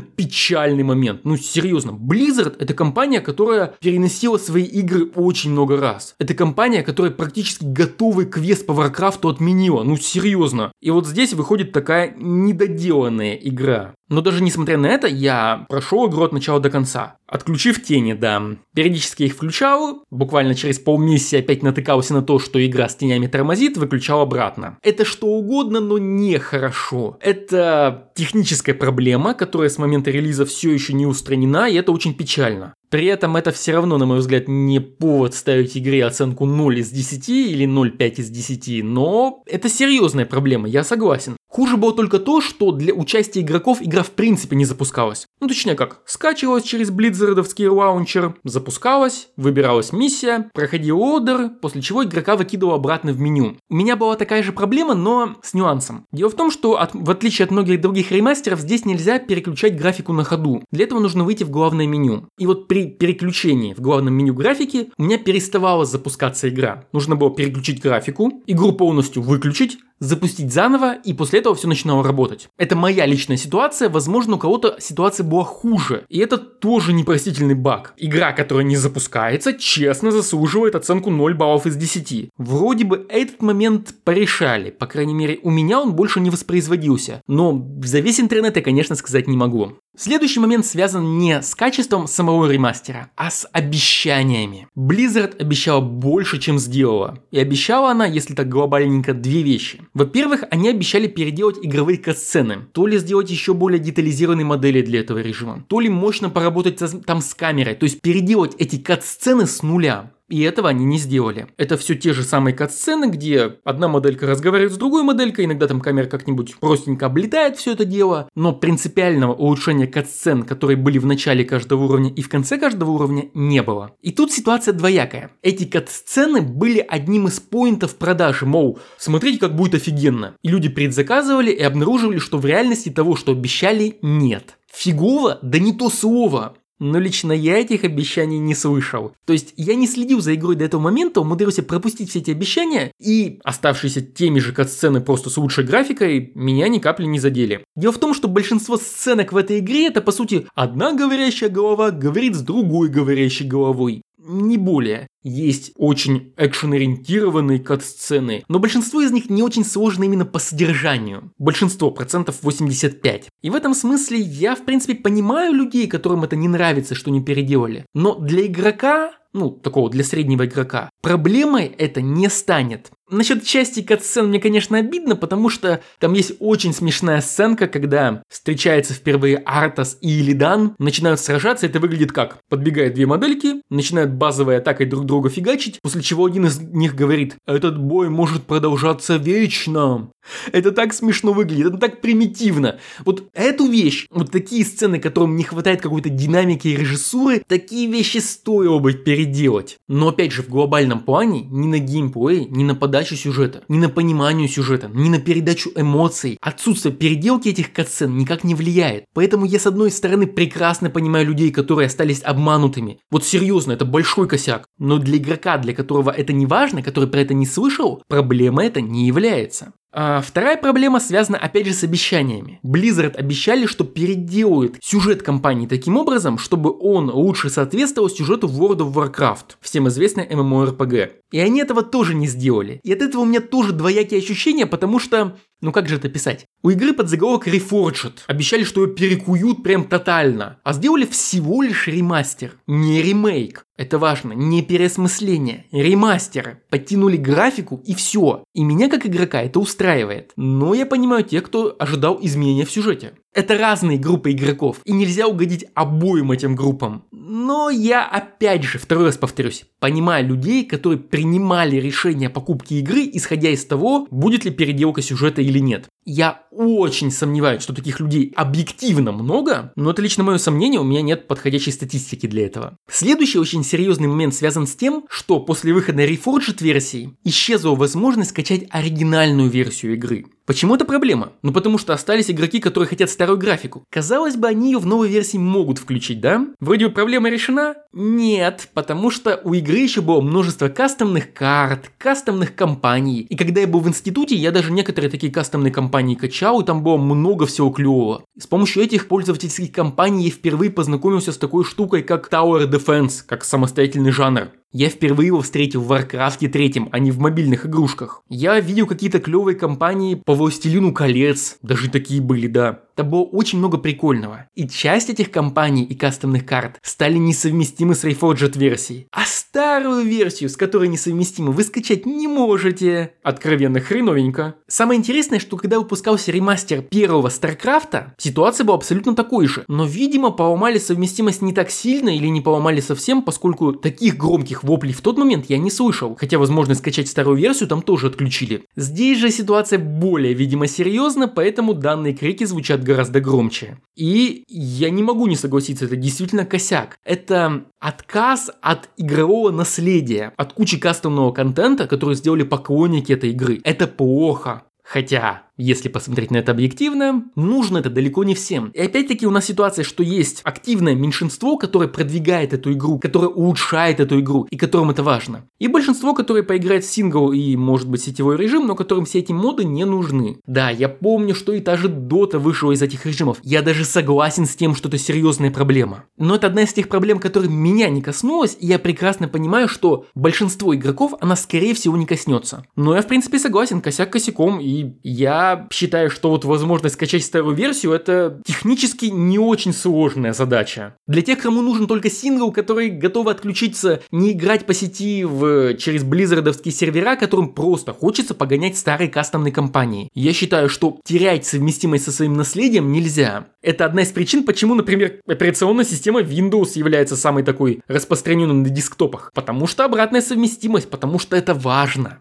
печальный 0.00 0.82
момент. 0.82 1.24
Ну 1.24 1.36
серьезно, 1.36 1.90
Blizzard 1.90 2.56
это 2.58 2.74
компания, 2.74 3.20
которая 3.20 3.74
переносила 3.80 4.38
свои 4.38 4.64
игры 4.64 5.10
очень 5.14 5.50
много 5.52 5.76
раз. 5.78 6.14
Это 6.18 6.34
компания, 6.34 6.82
которая 6.82 7.12
практически 7.12 7.64
готовый 7.64 8.26
квест 8.26 8.66
по 8.66 8.72
Warcraft 8.72 9.30
отменила. 9.30 9.82
Ну 9.82 9.96
серьезно. 9.96 10.72
И 10.80 10.90
вот 10.90 11.06
здесь 11.06 11.32
выходит 11.32 11.72
такая 11.72 12.14
недоделанная 12.16 13.34
игра. 13.34 13.94
Но 14.08 14.20
даже 14.22 14.42
несмотря 14.42 14.78
на 14.78 14.86
это, 14.86 15.06
я 15.06 15.66
прошел 15.68 16.08
игру 16.08 16.24
от 16.24 16.32
начала 16.32 16.60
до 16.60 16.70
конца. 16.70 17.16
Отключив 17.26 17.82
тени, 17.82 18.14
да. 18.14 18.42
Периодически 18.74 19.24
их 19.24 19.34
включал, 19.34 20.02
буквально 20.10 20.54
через 20.54 20.78
полмиссии 20.78 21.38
опять 21.38 21.62
натыкался 21.62 22.14
на 22.14 22.22
то, 22.22 22.38
что 22.38 22.64
игра 22.64 22.88
с 22.88 22.96
тенями 22.96 23.26
тормозит, 23.26 23.76
выключал 23.76 24.20
обратно. 24.20 24.78
Это 24.82 25.04
что 25.04 25.26
угодно, 25.26 25.80
но 25.80 25.98
не 25.98 26.38
хорошо. 26.38 27.18
Это 27.20 28.10
техническая 28.14 28.74
проблема, 28.74 29.34
которая 29.34 29.68
с 29.68 29.78
момента 29.78 30.10
релиза 30.10 30.46
все 30.46 30.72
еще 30.72 30.94
не 30.94 31.06
устранена, 31.06 31.68
и 31.68 31.74
это 31.74 31.92
очень 31.92 32.14
печально. 32.14 32.74
При 32.90 33.06
этом 33.06 33.36
это 33.36 33.50
все 33.50 33.72
равно, 33.72 33.98
на 33.98 34.06
мой 34.06 34.18
взгляд, 34.18 34.48
не 34.48 34.80
повод 34.80 35.34
ставить 35.34 35.76
игре 35.76 36.04
оценку 36.04 36.46
0 36.46 36.78
из 36.78 36.90
10 36.90 37.28
или 37.28 37.66
0,5 37.66 38.14
из 38.16 38.30
10, 38.30 38.84
но 38.84 39.42
это 39.46 39.68
серьезная 39.68 40.26
проблема, 40.26 40.68
я 40.68 40.84
согласен. 40.84 41.36
Хуже 41.48 41.76
было 41.78 41.94
только 41.94 42.18
то, 42.18 42.40
что 42.40 42.72
для 42.72 42.92
участия 42.94 43.40
игроков 43.40 43.78
игра 43.80 44.02
в 44.02 44.10
принципе 44.10 44.54
не 44.54 44.66
запускалась. 44.66 45.26
Ну 45.40 45.48
точнее 45.48 45.74
как, 45.74 46.02
скачивалась 46.04 46.62
через 46.62 46.90
близзардовский 46.90 47.68
лаунчер, 47.68 48.34
запускалась, 48.44 49.28
выбиралась 49.36 49.92
миссия, 49.92 50.50
проходил 50.52 51.00
ордер, 51.00 51.50
после 51.60 51.80
чего 51.80 52.04
игрока 52.04 52.36
выкидывал 52.36 52.74
обратно 52.74 53.12
в 53.12 53.20
меню. 53.20 53.56
У 53.70 53.74
меня 53.74 53.96
была 53.96 54.16
такая 54.16 54.42
же 54.42 54.52
проблема, 54.52 54.94
но 54.94 55.36
с 55.42 55.54
нюансом. 55.54 56.04
Дело 56.12 56.28
в 56.28 56.34
том, 56.34 56.50
что 56.50 56.78
от, 56.78 56.94
в 56.94 57.10
отличие 57.10 57.46
от 57.46 57.50
многих 57.50 57.80
других 57.80 58.12
ремастеров, 58.12 58.60
здесь 58.60 58.84
нельзя 58.84 59.18
переключать 59.18 59.78
графику 59.78 60.12
на 60.12 60.24
ходу. 60.24 60.62
Для 60.70 60.84
этого 60.84 61.00
нужно 61.00 61.24
выйти 61.24 61.44
в 61.44 61.50
главное 61.50 61.86
меню. 61.86 62.28
И 62.38 62.46
вот 62.46 62.68
при 62.68 62.77
переключении 62.86 63.74
в 63.74 63.80
главном 63.80 64.14
меню 64.14 64.34
графики 64.34 64.90
у 64.96 65.02
меня 65.02 65.18
переставала 65.18 65.84
запускаться 65.84 66.48
игра. 66.48 66.84
Нужно 66.92 67.16
было 67.16 67.34
переключить 67.34 67.82
графику, 67.82 68.42
игру 68.46 68.72
полностью 68.72 69.22
выключить, 69.22 69.78
запустить 70.00 70.52
заново, 70.52 70.94
и 70.94 71.12
после 71.12 71.40
этого 71.40 71.54
все 71.54 71.68
начинало 71.68 72.04
работать. 72.04 72.48
Это 72.56 72.76
моя 72.76 73.06
личная 73.06 73.36
ситуация, 73.36 73.88
возможно, 73.88 74.36
у 74.36 74.38
кого-то 74.38 74.76
ситуация 74.78 75.24
была 75.24 75.44
хуже. 75.44 76.04
И 76.08 76.18
это 76.18 76.38
тоже 76.38 76.92
непростительный 76.92 77.54
баг. 77.54 77.94
Игра, 77.96 78.32
которая 78.32 78.64
не 78.64 78.76
запускается, 78.76 79.54
честно 79.54 80.10
заслуживает 80.10 80.74
оценку 80.74 81.10
0 81.10 81.34
баллов 81.34 81.66
из 81.66 81.76
10. 81.76 82.30
Вроде 82.36 82.84
бы 82.84 83.06
этот 83.08 83.42
момент 83.42 83.94
порешали, 84.04 84.70
по 84.70 84.86
крайней 84.86 85.14
мере, 85.14 85.38
у 85.42 85.50
меня 85.50 85.80
он 85.80 85.94
больше 85.94 86.20
не 86.20 86.30
воспроизводился. 86.30 87.22
Но 87.26 87.66
за 87.82 88.00
весь 88.00 88.20
интернет 88.20 88.56
я, 88.56 88.62
конечно, 88.62 88.94
сказать 88.94 89.26
не 89.28 89.36
могу. 89.36 89.74
Следующий 89.96 90.38
момент 90.38 90.64
связан 90.64 91.18
не 91.18 91.42
с 91.42 91.56
качеством 91.56 92.06
самого 92.06 92.48
ремастера, 92.48 93.10
а 93.16 93.30
с 93.30 93.48
обещаниями. 93.52 94.68
Blizzard 94.76 95.36
обещала 95.40 95.80
больше, 95.80 96.38
чем 96.38 96.60
сделала. 96.60 97.18
И 97.32 97.38
обещала 97.38 97.90
она, 97.90 98.06
если 98.06 98.34
так 98.34 98.48
глобальненько, 98.48 99.12
две 99.12 99.42
вещи. 99.42 99.80
Во-первых, 99.94 100.44
они 100.50 100.68
обещали 100.68 101.06
переделать 101.06 101.58
игровые 101.62 101.98
катсцены, 101.98 102.66
то 102.72 102.86
ли 102.86 102.98
сделать 102.98 103.30
еще 103.30 103.54
более 103.54 103.78
детализированные 103.78 104.44
модели 104.44 104.82
для 104.82 105.00
этого 105.00 105.18
режима, 105.18 105.64
то 105.68 105.80
ли 105.80 105.88
мощно 105.88 106.30
поработать 106.30 106.82
там 107.06 107.20
с 107.20 107.34
камерой, 107.34 107.74
то 107.74 107.84
есть 107.84 108.00
переделать 108.00 108.54
эти 108.58 108.76
кат-сцены 108.76 109.46
с 109.46 109.62
нуля. 109.62 110.12
И 110.28 110.42
этого 110.42 110.68
они 110.68 110.84
не 110.84 110.98
сделали. 110.98 111.46
Это 111.56 111.76
все 111.76 111.94
те 111.94 112.12
же 112.12 112.22
самые 112.22 112.54
кат-сцены, 112.54 113.06
где 113.06 113.56
одна 113.64 113.88
моделька 113.88 114.26
разговаривает 114.26 114.72
с 114.72 114.76
другой 114.76 115.02
моделькой, 115.02 115.46
иногда 115.46 115.66
там 115.66 115.80
камера 115.80 116.06
как-нибудь 116.06 116.56
простенько 116.56 117.06
облетает 117.06 117.56
все 117.56 117.72
это 117.72 117.84
дело, 117.84 118.28
но 118.34 118.52
принципиального 118.52 119.34
улучшения 119.34 119.86
кат-сцен, 119.86 120.42
которые 120.42 120.76
были 120.76 120.98
в 120.98 121.06
начале 121.06 121.44
каждого 121.44 121.84
уровня 121.84 122.10
и 122.10 122.20
в 122.20 122.28
конце 122.28 122.58
каждого 122.58 122.90
уровня, 122.90 123.30
не 123.32 123.62
было. 123.62 123.92
И 124.02 124.12
тут 124.12 124.30
ситуация 124.32 124.74
двоякая. 124.74 125.30
Эти 125.42 125.64
кат-сцены 125.64 126.42
были 126.42 126.84
одним 126.86 127.28
из 127.28 127.40
поинтов 127.40 127.96
продажи, 127.96 128.44
мол, 128.44 128.78
смотрите, 128.98 129.38
как 129.38 129.56
будет 129.56 129.74
офигенно. 129.74 130.34
И 130.42 130.48
люди 130.48 130.68
предзаказывали 130.68 131.50
и 131.50 131.62
обнаруживали, 131.62 132.18
что 132.18 132.38
в 132.38 132.44
реальности 132.44 132.90
того, 132.90 133.16
что 133.16 133.32
обещали, 133.32 133.98
нет. 134.02 134.58
Фигово? 134.72 135.38
Да 135.42 135.58
не 135.58 135.72
то 135.72 135.88
слово. 135.88 136.54
Но 136.78 136.98
лично 136.98 137.32
я 137.32 137.58
этих 137.58 137.84
обещаний 137.84 138.38
не 138.38 138.54
слышал. 138.54 139.12
То 139.26 139.32
есть 139.32 139.52
я 139.56 139.74
не 139.74 139.86
следил 139.86 140.20
за 140.20 140.34
игрой 140.34 140.56
до 140.56 140.64
этого 140.64 140.80
момента, 140.80 141.20
умудрился 141.20 141.62
пропустить 141.62 142.10
все 142.10 142.20
эти 142.20 142.30
обещания, 142.30 142.92
и 143.00 143.40
оставшиеся 143.42 144.00
теми 144.00 144.38
же 144.38 144.52
кат-сцены 144.52 145.00
просто 145.00 145.30
с 145.30 145.36
лучшей 145.36 145.64
графикой 145.64 146.32
меня 146.34 146.68
ни 146.68 146.78
капли 146.78 147.06
не 147.06 147.18
задели. 147.18 147.64
Дело 147.76 147.92
в 147.92 147.98
том, 147.98 148.14
что 148.14 148.28
большинство 148.28 148.76
сценок 148.76 149.32
в 149.32 149.36
этой 149.36 149.58
игре 149.58 149.86
это 149.86 150.00
по 150.00 150.12
сути 150.12 150.46
одна 150.54 150.92
говорящая 150.92 151.50
голова 151.50 151.90
говорит 151.90 152.36
с 152.36 152.42
другой 152.42 152.88
говорящей 152.88 153.46
головой 153.46 154.02
не 154.28 154.56
более. 154.56 155.08
Есть 155.22 155.72
очень 155.76 156.32
экшен-ориентированные 156.36 157.58
кат-сцены, 157.58 158.44
но 158.48 158.58
большинство 158.58 159.00
из 159.00 159.10
них 159.10 159.28
не 159.30 159.42
очень 159.42 159.64
сложно 159.64 160.04
именно 160.04 160.24
по 160.24 160.38
содержанию. 160.38 161.32
Большинство, 161.38 161.90
процентов 161.90 162.42
85. 162.42 163.28
И 163.42 163.50
в 163.50 163.54
этом 163.54 163.74
смысле 163.74 164.18
я, 164.18 164.54
в 164.54 164.64
принципе, 164.64 164.94
понимаю 164.94 165.52
людей, 165.52 165.88
которым 165.88 166.24
это 166.24 166.36
не 166.36 166.48
нравится, 166.48 166.94
что 166.94 167.10
не 167.10 167.22
переделали. 167.22 167.84
Но 167.94 168.14
для 168.14 168.46
игрока 168.46 169.12
ну, 169.32 169.50
такого 169.50 169.90
для 169.90 170.04
среднего 170.04 170.46
игрока, 170.46 170.90
проблемой 171.02 171.66
это 171.66 172.00
не 172.00 172.28
станет. 172.28 172.90
Насчет 173.10 173.44
части 173.44 173.80
катсцен 173.80 174.28
мне, 174.28 174.38
конечно, 174.38 174.76
обидно, 174.76 175.16
потому 175.16 175.48
что 175.48 175.80
там 175.98 176.12
есть 176.12 176.34
очень 176.40 176.74
смешная 176.74 177.20
сценка, 177.22 177.66
когда 177.66 178.22
встречается 178.28 178.92
впервые 178.92 179.38
Артас 179.38 179.96
и 180.02 180.20
Илидан, 180.20 180.74
начинают 180.78 181.18
сражаться, 181.20 181.66
это 181.66 181.80
выглядит 181.80 182.12
как? 182.12 182.38
Подбегают 182.50 182.94
две 182.94 183.06
модельки, 183.06 183.62
начинают 183.70 184.12
базовой 184.12 184.58
атакой 184.58 184.86
друг 184.86 185.06
друга 185.06 185.30
фигачить, 185.30 185.78
после 185.82 186.02
чего 186.02 186.26
один 186.26 186.46
из 186.46 186.60
них 186.60 186.94
говорит, 186.94 187.36
этот 187.46 187.78
бой 187.78 188.10
может 188.10 188.44
продолжаться 188.44 189.16
вечно. 189.16 190.10
Это 190.52 190.72
так 190.72 190.92
смешно 190.92 191.32
выглядит, 191.32 191.68
это 191.68 191.78
так 191.78 192.00
примитивно. 192.00 192.78
Вот 193.04 193.30
эту 193.32 193.66
вещь, 193.66 194.06
вот 194.10 194.30
такие 194.30 194.64
сцены, 194.64 194.98
которым 194.98 195.36
не 195.36 195.44
хватает 195.44 195.80
какой-то 195.80 196.10
динамики 196.10 196.68
и 196.68 196.76
режиссуры, 196.76 197.42
такие 197.46 197.90
вещи 197.90 198.18
стоило 198.18 198.78
бы 198.78 198.92
переделать. 198.92 199.78
Но 199.88 200.08
опять 200.08 200.32
же, 200.32 200.42
в 200.42 200.48
глобальном 200.48 201.00
плане, 201.00 201.42
ни 201.44 201.66
на 201.66 201.78
геймплей, 201.78 202.46
ни 202.46 202.64
на 202.64 202.74
подачу 202.98 203.14
сюжета, 203.14 203.62
ни 203.68 203.78
на 203.78 203.88
пониманию 203.88 204.48
сюжета, 204.48 204.90
ни 204.92 205.08
на 205.08 205.20
передачу 205.20 205.70
эмоций. 205.76 206.36
Отсутствие 206.40 206.92
переделки 206.92 207.48
этих 207.48 207.72
катсцен 207.72 208.16
никак 208.16 208.42
не 208.42 208.56
влияет. 208.56 209.04
Поэтому 209.14 209.44
я 209.44 209.60
с 209.60 209.68
одной 209.68 209.92
стороны 209.92 210.26
прекрасно 210.26 210.90
понимаю 210.90 211.26
людей, 211.26 211.52
которые 211.52 211.86
остались 211.86 212.24
обманутыми. 212.24 212.98
Вот 213.12 213.24
серьезно, 213.24 213.70
это 213.70 213.84
большой 213.84 214.26
косяк. 214.26 214.66
Но 214.78 214.98
для 214.98 215.18
игрока, 215.18 215.58
для 215.58 215.74
которого 215.74 216.10
это 216.10 216.32
не 216.32 216.46
важно, 216.46 216.82
который 216.82 217.08
про 217.08 217.20
это 217.20 217.34
не 217.34 217.46
слышал, 217.46 218.02
проблема 218.08 218.64
это 218.64 218.80
не 218.80 219.06
является. 219.06 219.74
А 219.90 220.20
вторая 220.20 220.56
проблема 220.56 221.00
связана 221.00 221.38
опять 221.38 221.66
же 221.66 221.72
с 221.72 221.82
обещаниями. 221.82 222.60
Blizzard 222.62 223.16
обещали, 223.16 223.66
что 223.66 223.84
переделают 223.84 224.76
сюжет 224.80 225.22
компании 225.22 225.66
таким 225.66 225.96
образом, 225.96 226.36
чтобы 226.36 226.76
он 226.78 227.10
лучше 227.10 227.48
соответствовал 227.48 228.10
сюжету 228.10 228.48
World 228.48 228.78
of 228.78 228.92
Warcraft, 228.92 229.56
всем 229.60 229.88
известной 229.88 230.26
MMORPG. 230.26 231.10
И 231.32 231.38
они 231.40 231.60
этого 231.60 231.82
тоже 231.82 232.14
не 232.14 232.26
сделали. 232.26 232.80
И 232.82 232.92
от 232.92 233.00
этого 233.00 233.22
у 233.22 233.26
меня 233.26 233.40
тоже 233.40 233.72
двоякие 233.72 234.20
ощущения, 234.20 234.66
потому 234.66 234.98
что 234.98 235.36
ну 235.60 235.72
как 235.72 235.88
же 235.88 235.96
это 235.96 236.08
писать? 236.08 236.46
У 236.62 236.70
игры 236.70 236.92
под 236.92 237.08
заголовок 237.08 237.48
Reforged. 237.48 238.20
Обещали, 238.28 238.62
что 238.62 238.84
ее 238.84 238.94
перекуют 238.94 239.62
прям 239.64 239.84
тотально. 239.84 240.58
А 240.62 240.72
сделали 240.72 241.04
всего 241.04 241.62
лишь 241.62 241.88
ремастер. 241.88 242.52
Не 242.66 243.02
ремейк. 243.02 243.64
Это 243.76 243.98
важно. 243.98 244.32
Не 244.32 244.62
переосмысление. 244.62 245.66
Ремастеры. 245.72 246.62
Подтянули 246.70 247.16
графику 247.16 247.82
и 247.84 247.94
все. 247.94 248.44
И 248.54 248.62
меня 248.62 248.88
как 248.88 249.06
игрока 249.06 249.42
это 249.42 249.58
устраивает. 249.58 250.32
Но 250.36 250.74
я 250.74 250.86
понимаю 250.86 251.24
тех, 251.24 251.44
кто 251.44 251.74
ожидал 251.78 252.18
изменения 252.22 252.64
в 252.64 252.70
сюжете. 252.70 253.14
Это 253.38 253.56
разные 253.56 253.98
группы 253.98 254.32
игроков, 254.32 254.80
и 254.84 254.90
нельзя 254.90 255.28
угодить 255.28 255.64
обоим 255.74 256.32
этим 256.32 256.56
группам. 256.56 257.04
Но 257.12 257.70
я 257.70 258.04
опять 258.04 258.64
же, 258.64 258.80
второй 258.80 259.04
раз 259.04 259.16
повторюсь, 259.16 259.64
понимаю 259.78 260.26
людей, 260.26 260.64
которые 260.64 260.98
принимали 260.98 261.76
решение 261.76 262.30
о 262.30 262.32
покупке 262.32 262.80
игры, 262.80 263.08
исходя 263.12 263.50
из 263.50 263.64
того, 263.64 264.08
будет 264.10 264.44
ли 264.44 264.50
переделка 264.50 265.02
сюжета 265.02 265.40
или 265.40 265.60
нет. 265.60 265.86
Я 266.04 266.42
очень 266.50 267.12
сомневаюсь, 267.12 267.62
что 267.62 267.72
таких 267.72 268.00
людей 268.00 268.32
объективно 268.34 269.12
много, 269.12 269.72
но 269.76 269.92
это 269.92 270.02
лично 270.02 270.24
мое 270.24 270.38
сомнение, 270.38 270.80
у 270.80 270.84
меня 270.84 271.02
нет 271.02 271.28
подходящей 271.28 271.70
статистики 271.70 272.26
для 272.26 272.44
этого. 272.44 272.76
Следующий 272.90 273.38
очень 273.38 273.62
серьезный 273.62 274.08
момент 274.08 274.34
связан 274.34 274.66
с 274.66 274.74
тем, 274.74 275.04
что 275.08 275.38
после 275.38 275.72
выхода 275.72 276.04
Reforged 276.04 276.60
версии 276.60 277.16
исчезла 277.22 277.76
возможность 277.76 278.30
скачать 278.30 278.64
оригинальную 278.70 279.48
версию 279.48 279.94
игры. 279.94 280.24
Почему 280.48 280.76
это 280.76 280.86
проблема? 280.86 281.32
Ну 281.42 281.52
потому 281.52 281.76
что 281.76 281.92
остались 281.92 282.30
игроки, 282.30 282.58
которые 282.58 282.88
хотят 282.88 283.10
старую 283.10 283.36
графику. 283.36 283.84
Казалось 283.90 284.36
бы, 284.36 284.48
они 284.48 284.72
ее 284.72 284.78
в 284.78 284.86
новой 284.86 285.10
версии 285.10 285.36
могут 285.36 285.76
включить, 285.76 286.22
да? 286.22 286.46
Вроде 286.58 286.88
бы 286.88 286.94
проблема 286.94 287.28
решена? 287.28 287.74
Нет, 287.92 288.70
потому 288.72 289.10
что 289.10 289.38
у 289.44 289.52
игры 289.52 289.76
еще 289.76 290.00
было 290.00 290.22
множество 290.22 290.70
кастомных 290.70 291.34
карт, 291.34 291.92
кастомных 291.98 292.54
компаний. 292.54 293.20
И 293.20 293.36
когда 293.36 293.60
я 293.60 293.66
был 293.66 293.80
в 293.80 293.88
институте, 293.88 294.36
я 294.36 294.50
даже 294.50 294.72
некоторые 294.72 295.10
такие 295.10 295.30
кастомные 295.30 295.70
компании 295.70 296.14
качал, 296.14 296.62
и 296.62 296.64
там 296.64 296.82
было 296.82 296.96
много 296.96 297.44
всего 297.44 297.68
клевого. 297.68 298.24
С 298.38 298.46
помощью 298.46 298.82
этих 298.82 299.08
пользовательских 299.08 299.70
компаний 299.70 300.24
я 300.24 300.30
впервые 300.30 300.70
познакомился 300.70 301.32
с 301.32 301.36
такой 301.36 301.62
штукой, 301.62 302.02
как 302.02 302.32
Tower 302.32 302.66
Defense, 302.66 303.22
как 303.26 303.44
самостоятельный 303.44 304.12
жанр. 304.12 304.48
Я 304.70 304.90
впервые 304.90 305.28
его 305.28 305.40
встретил 305.40 305.82
в 305.82 305.90
Warcraft 305.90 306.48
3, 306.48 306.88
а 306.92 306.98
не 306.98 307.10
в 307.10 307.18
мобильных 307.18 307.64
игрушках. 307.64 308.22
Я 308.28 308.60
видел 308.60 308.86
какие-то 308.86 309.18
клевые 309.18 309.56
компании 309.56 310.14
по 310.14 310.34
Властелину 310.34 310.92
колец, 310.92 311.56
даже 311.62 311.90
такие 311.90 312.20
были, 312.20 312.48
да. 312.48 312.82
Там 312.98 313.10
было 313.10 313.22
очень 313.22 313.58
много 313.58 313.78
прикольного. 313.78 314.48
И 314.56 314.66
часть 314.66 315.08
этих 315.08 315.30
компаний 315.30 315.84
и 315.84 315.94
кастомных 315.94 316.44
карт 316.44 316.80
стали 316.82 317.16
несовместимы 317.16 317.94
с 317.94 318.02
Reforged 318.02 318.58
версией. 318.58 319.06
А 319.12 319.24
старую 319.24 320.04
версию, 320.04 320.50
с 320.50 320.56
которой 320.56 320.88
несовместимы, 320.88 321.52
вы 321.52 321.62
скачать 321.62 322.06
не 322.06 322.26
можете. 322.26 323.12
Откровенно 323.22 323.78
хреновенько. 323.78 324.56
Самое 324.66 324.98
интересное, 324.98 325.38
что 325.38 325.56
когда 325.56 325.78
выпускался 325.78 326.32
ремастер 326.32 326.82
первого 326.82 327.28
Старкрафта, 327.28 328.14
ситуация 328.18 328.64
была 328.64 328.76
абсолютно 328.78 329.14
такой 329.14 329.46
же. 329.46 329.64
Но, 329.68 329.86
видимо, 329.86 330.30
поломали 330.30 330.78
совместимость 330.78 331.40
не 331.40 331.52
так 331.52 331.70
сильно 331.70 332.08
или 332.08 332.26
не 332.26 332.40
поломали 332.40 332.80
совсем, 332.80 333.22
поскольку 333.22 333.74
таких 333.74 334.16
громких 334.16 334.64
воплей 334.64 334.92
в 334.92 335.02
тот 335.02 335.18
момент 335.18 335.46
я 335.48 335.58
не 335.58 335.70
слышал. 335.70 336.16
Хотя 336.18 336.36
возможность 336.36 336.80
скачать 336.80 337.06
старую 337.06 337.36
версию 337.36 337.68
там 337.68 337.80
тоже 337.80 338.08
отключили. 338.08 338.64
Здесь 338.74 339.18
же 339.18 339.30
ситуация 339.30 339.78
более, 339.78 340.34
видимо, 340.34 340.66
серьезна, 340.66 341.28
поэтому 341.28 341.74
данные 341.74 342.12
крики 342.12 342.42
звучат 342.42 342.82
гораздо 342.88 343.20
громче. 343.20 343.78
И 343.96 344.44
я 344.48 344.90
не 344.90 345.02
могу 345.02 345.26
не 345.26 345.36
согласиться, 345.36 345.84
это 345.84 345.96
действительно 345.96 346.44
косяк. 346.46 346.98
Это 347.04 347.64
отказ 347.78 348.50
от 348.62 348.88
игрового 348.96 349.50
наследия, 349.50 350.32
от 350.36 350.54
кучи 350.54 350.78
кастомного 350.78 351.32
контента, 351.32 351.86
который 351.86 352.14
сделали 352.14 352.44
поклонники 352.44 353.12
этой 353.12 353.30
игры. 353.30 353.60
Это 353.62 353.86
плохо. 353.86 354.62
Хотя, 354.82 355.42
если 355.58 355.88
посмотреть 355.88 356.30
на 356.30 356.36
это 356.38 356.52
объективно, 356.52 357.24
нужно 357.34 357.78
это 357.78 357.90
далеко 357.90 358.24
не 358.24 358.34
всем. 358.34 358.70
И 358.70 358.80
опять-таки 358.80 359.26
у 359.26 359.30
нас 359.30 359.46
ситуация, 359.46 359.84
что 359.84 360.02
есть 360.04 360.40
активное 360.44 360.94
меньшинство, 360.94 361.58
которое 361.58 361.88
продвигает 361.88 362.52
эту 362.52 362.72
игру, 362.72 362.98
которое 362.98 363.26
улучшает 363.26 363.98
эту 364.00 364.20
игру, 364.20 364.46
и 364.50 364.56
которым 364.56 364.90
это 364.90 365.02
важно. 365.02 365.44
И 365.58 365.66
большинство, 365.66 366.14
которое 366.14 366.44
поиграет 366.44 366.84
в 366.84 366.90
сингл 366.90 367.32
и, 367.32 367.56
может 367.56 367.88
быть, 367.88 368.02
сетевой 368.02 368.36
режим, 368.36 368.66
но 368.66 368.76
которым 368.76 369.04
все 369.04 369.18
эти 369.18 369.32
моды 369.32 369.64
не 369.64 369.84
нужны. 369.84 370.38
Да, 370.46 370.70
я 370.70 370.88
помню, 370.88 371.34
что 371.34 371.52
и 371.52 371.60
та 371.60 371.76
же 371.76 371.88
Дота 371.88 372.38
вышла 372.38 372.70
из 372.70 372.80
этих 372.80 373.04
режимов. 373.04 373.38
Я 373.42 373.62
даже 373.62 373.84
согласен 373.84 374.46
с 374.46 374.54
тем, 374.54 374.76
что 374.76 374.88
это 374.88 374.96
серьезная 374.96 375.50
проблема. 375.50 376.04
Но 376.16 376.36
это 376.36 376.46
одна 376.46 376.62
из 376.62 376.72
тех 376.72 376.88
проблем, 376.88 377.18
которые 377.18 377.50
меня 377.50 377.88
не 377.88 378.00
коснулась, 378.00 378.56
и 378.60 378.66
я 378.66 378.78
прекрасно 378.78 379.26
понимаю, 379.26 379.66
что 379.68 380.06
большинство 380.14 380.74
игроков 380.74 381.14
она, 381.20 381.34
скорее 381.34 381.74
всего, 381.74 381.96
не 381.96 382.06
коснется. 382.06 382.64
Но 382.76 382.94
я, 382.94 383.02
в 383.02 383.08
принципе, 383.08 383.40
согласен, 383.40 383.80
косяк 383.80 384.12
косяком, 384.12 384.60
и 384.60 384.92
я 385.02 385.47
считаю, 385.72 386.10
что 386.10 386.30
вот 386.30 386.44
возможность 386.44 386.94
скачать 386.94 387.24
старую 387.24 387.54
версию 387.54 387.92
это 387.92 388.40
технически 388.44 389.06
не 389.06 389.38
очень 389.38 389.72
сложная 389.72 390.32
задача. 390.32 390.96
Для 391.06 391.22
тех, 391.22 391.40
кому 391.40 391.62
нужен 391.62 391.86
только 391.86 392.10
сингл, 392.10 392.52
который 392.52 392.90
готов 392.90 393.28
отключиться, 393.28 394.02
не 394.10 394.32
играть 394.32 394.66
по 394.66 394.74
сети 394.74 395.24
в, 395.24 395.74
через 395.74 396.02
близзардовские 396.04 396.72
сервера, 396.72 397.16
которым 397.16 397.52
просто 397.52 397.92
хочется 397.92 398.34
погонять 398.34 398.76
старые 398.76 399.08
кастомные 399.08 399.52
компании. 399.52 400.08
Я 400.14 400.32
считаю, 400.32 400.68
что 400.68 401.00
терять 401.04 401.46
совместимость 401.46 402.04
со 402.04 402.12
своим 402.12 402.34
наследием 402.34 402.92
нельзя. 402.92 403.46
Это 403.62 403.84
одна 403.84 404.02
из 404.02 404.08
причин, 404.08 404.44
почему, 404.44 404.74
например, 404.74 405.20
операционная 405.26 405.84
система 405.84 406.20
Windows 406.20 406.72
является 406.74 407.16
самой 407.16 407.42
такой 407.42 407.80
распространенной 407.88 408.54
на 408.54 408.68
десктопах. 408.68 409.32
Потому 409.34 409.66
что 409.66 409.84
обратная 409.84 410.20
совместимость, 410.20 410.90
потому 410.90 411.18
что 411.18 411.36
это 411.36 411.54
важно. 411.54 412.20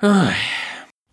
Ай. 0.00 0.34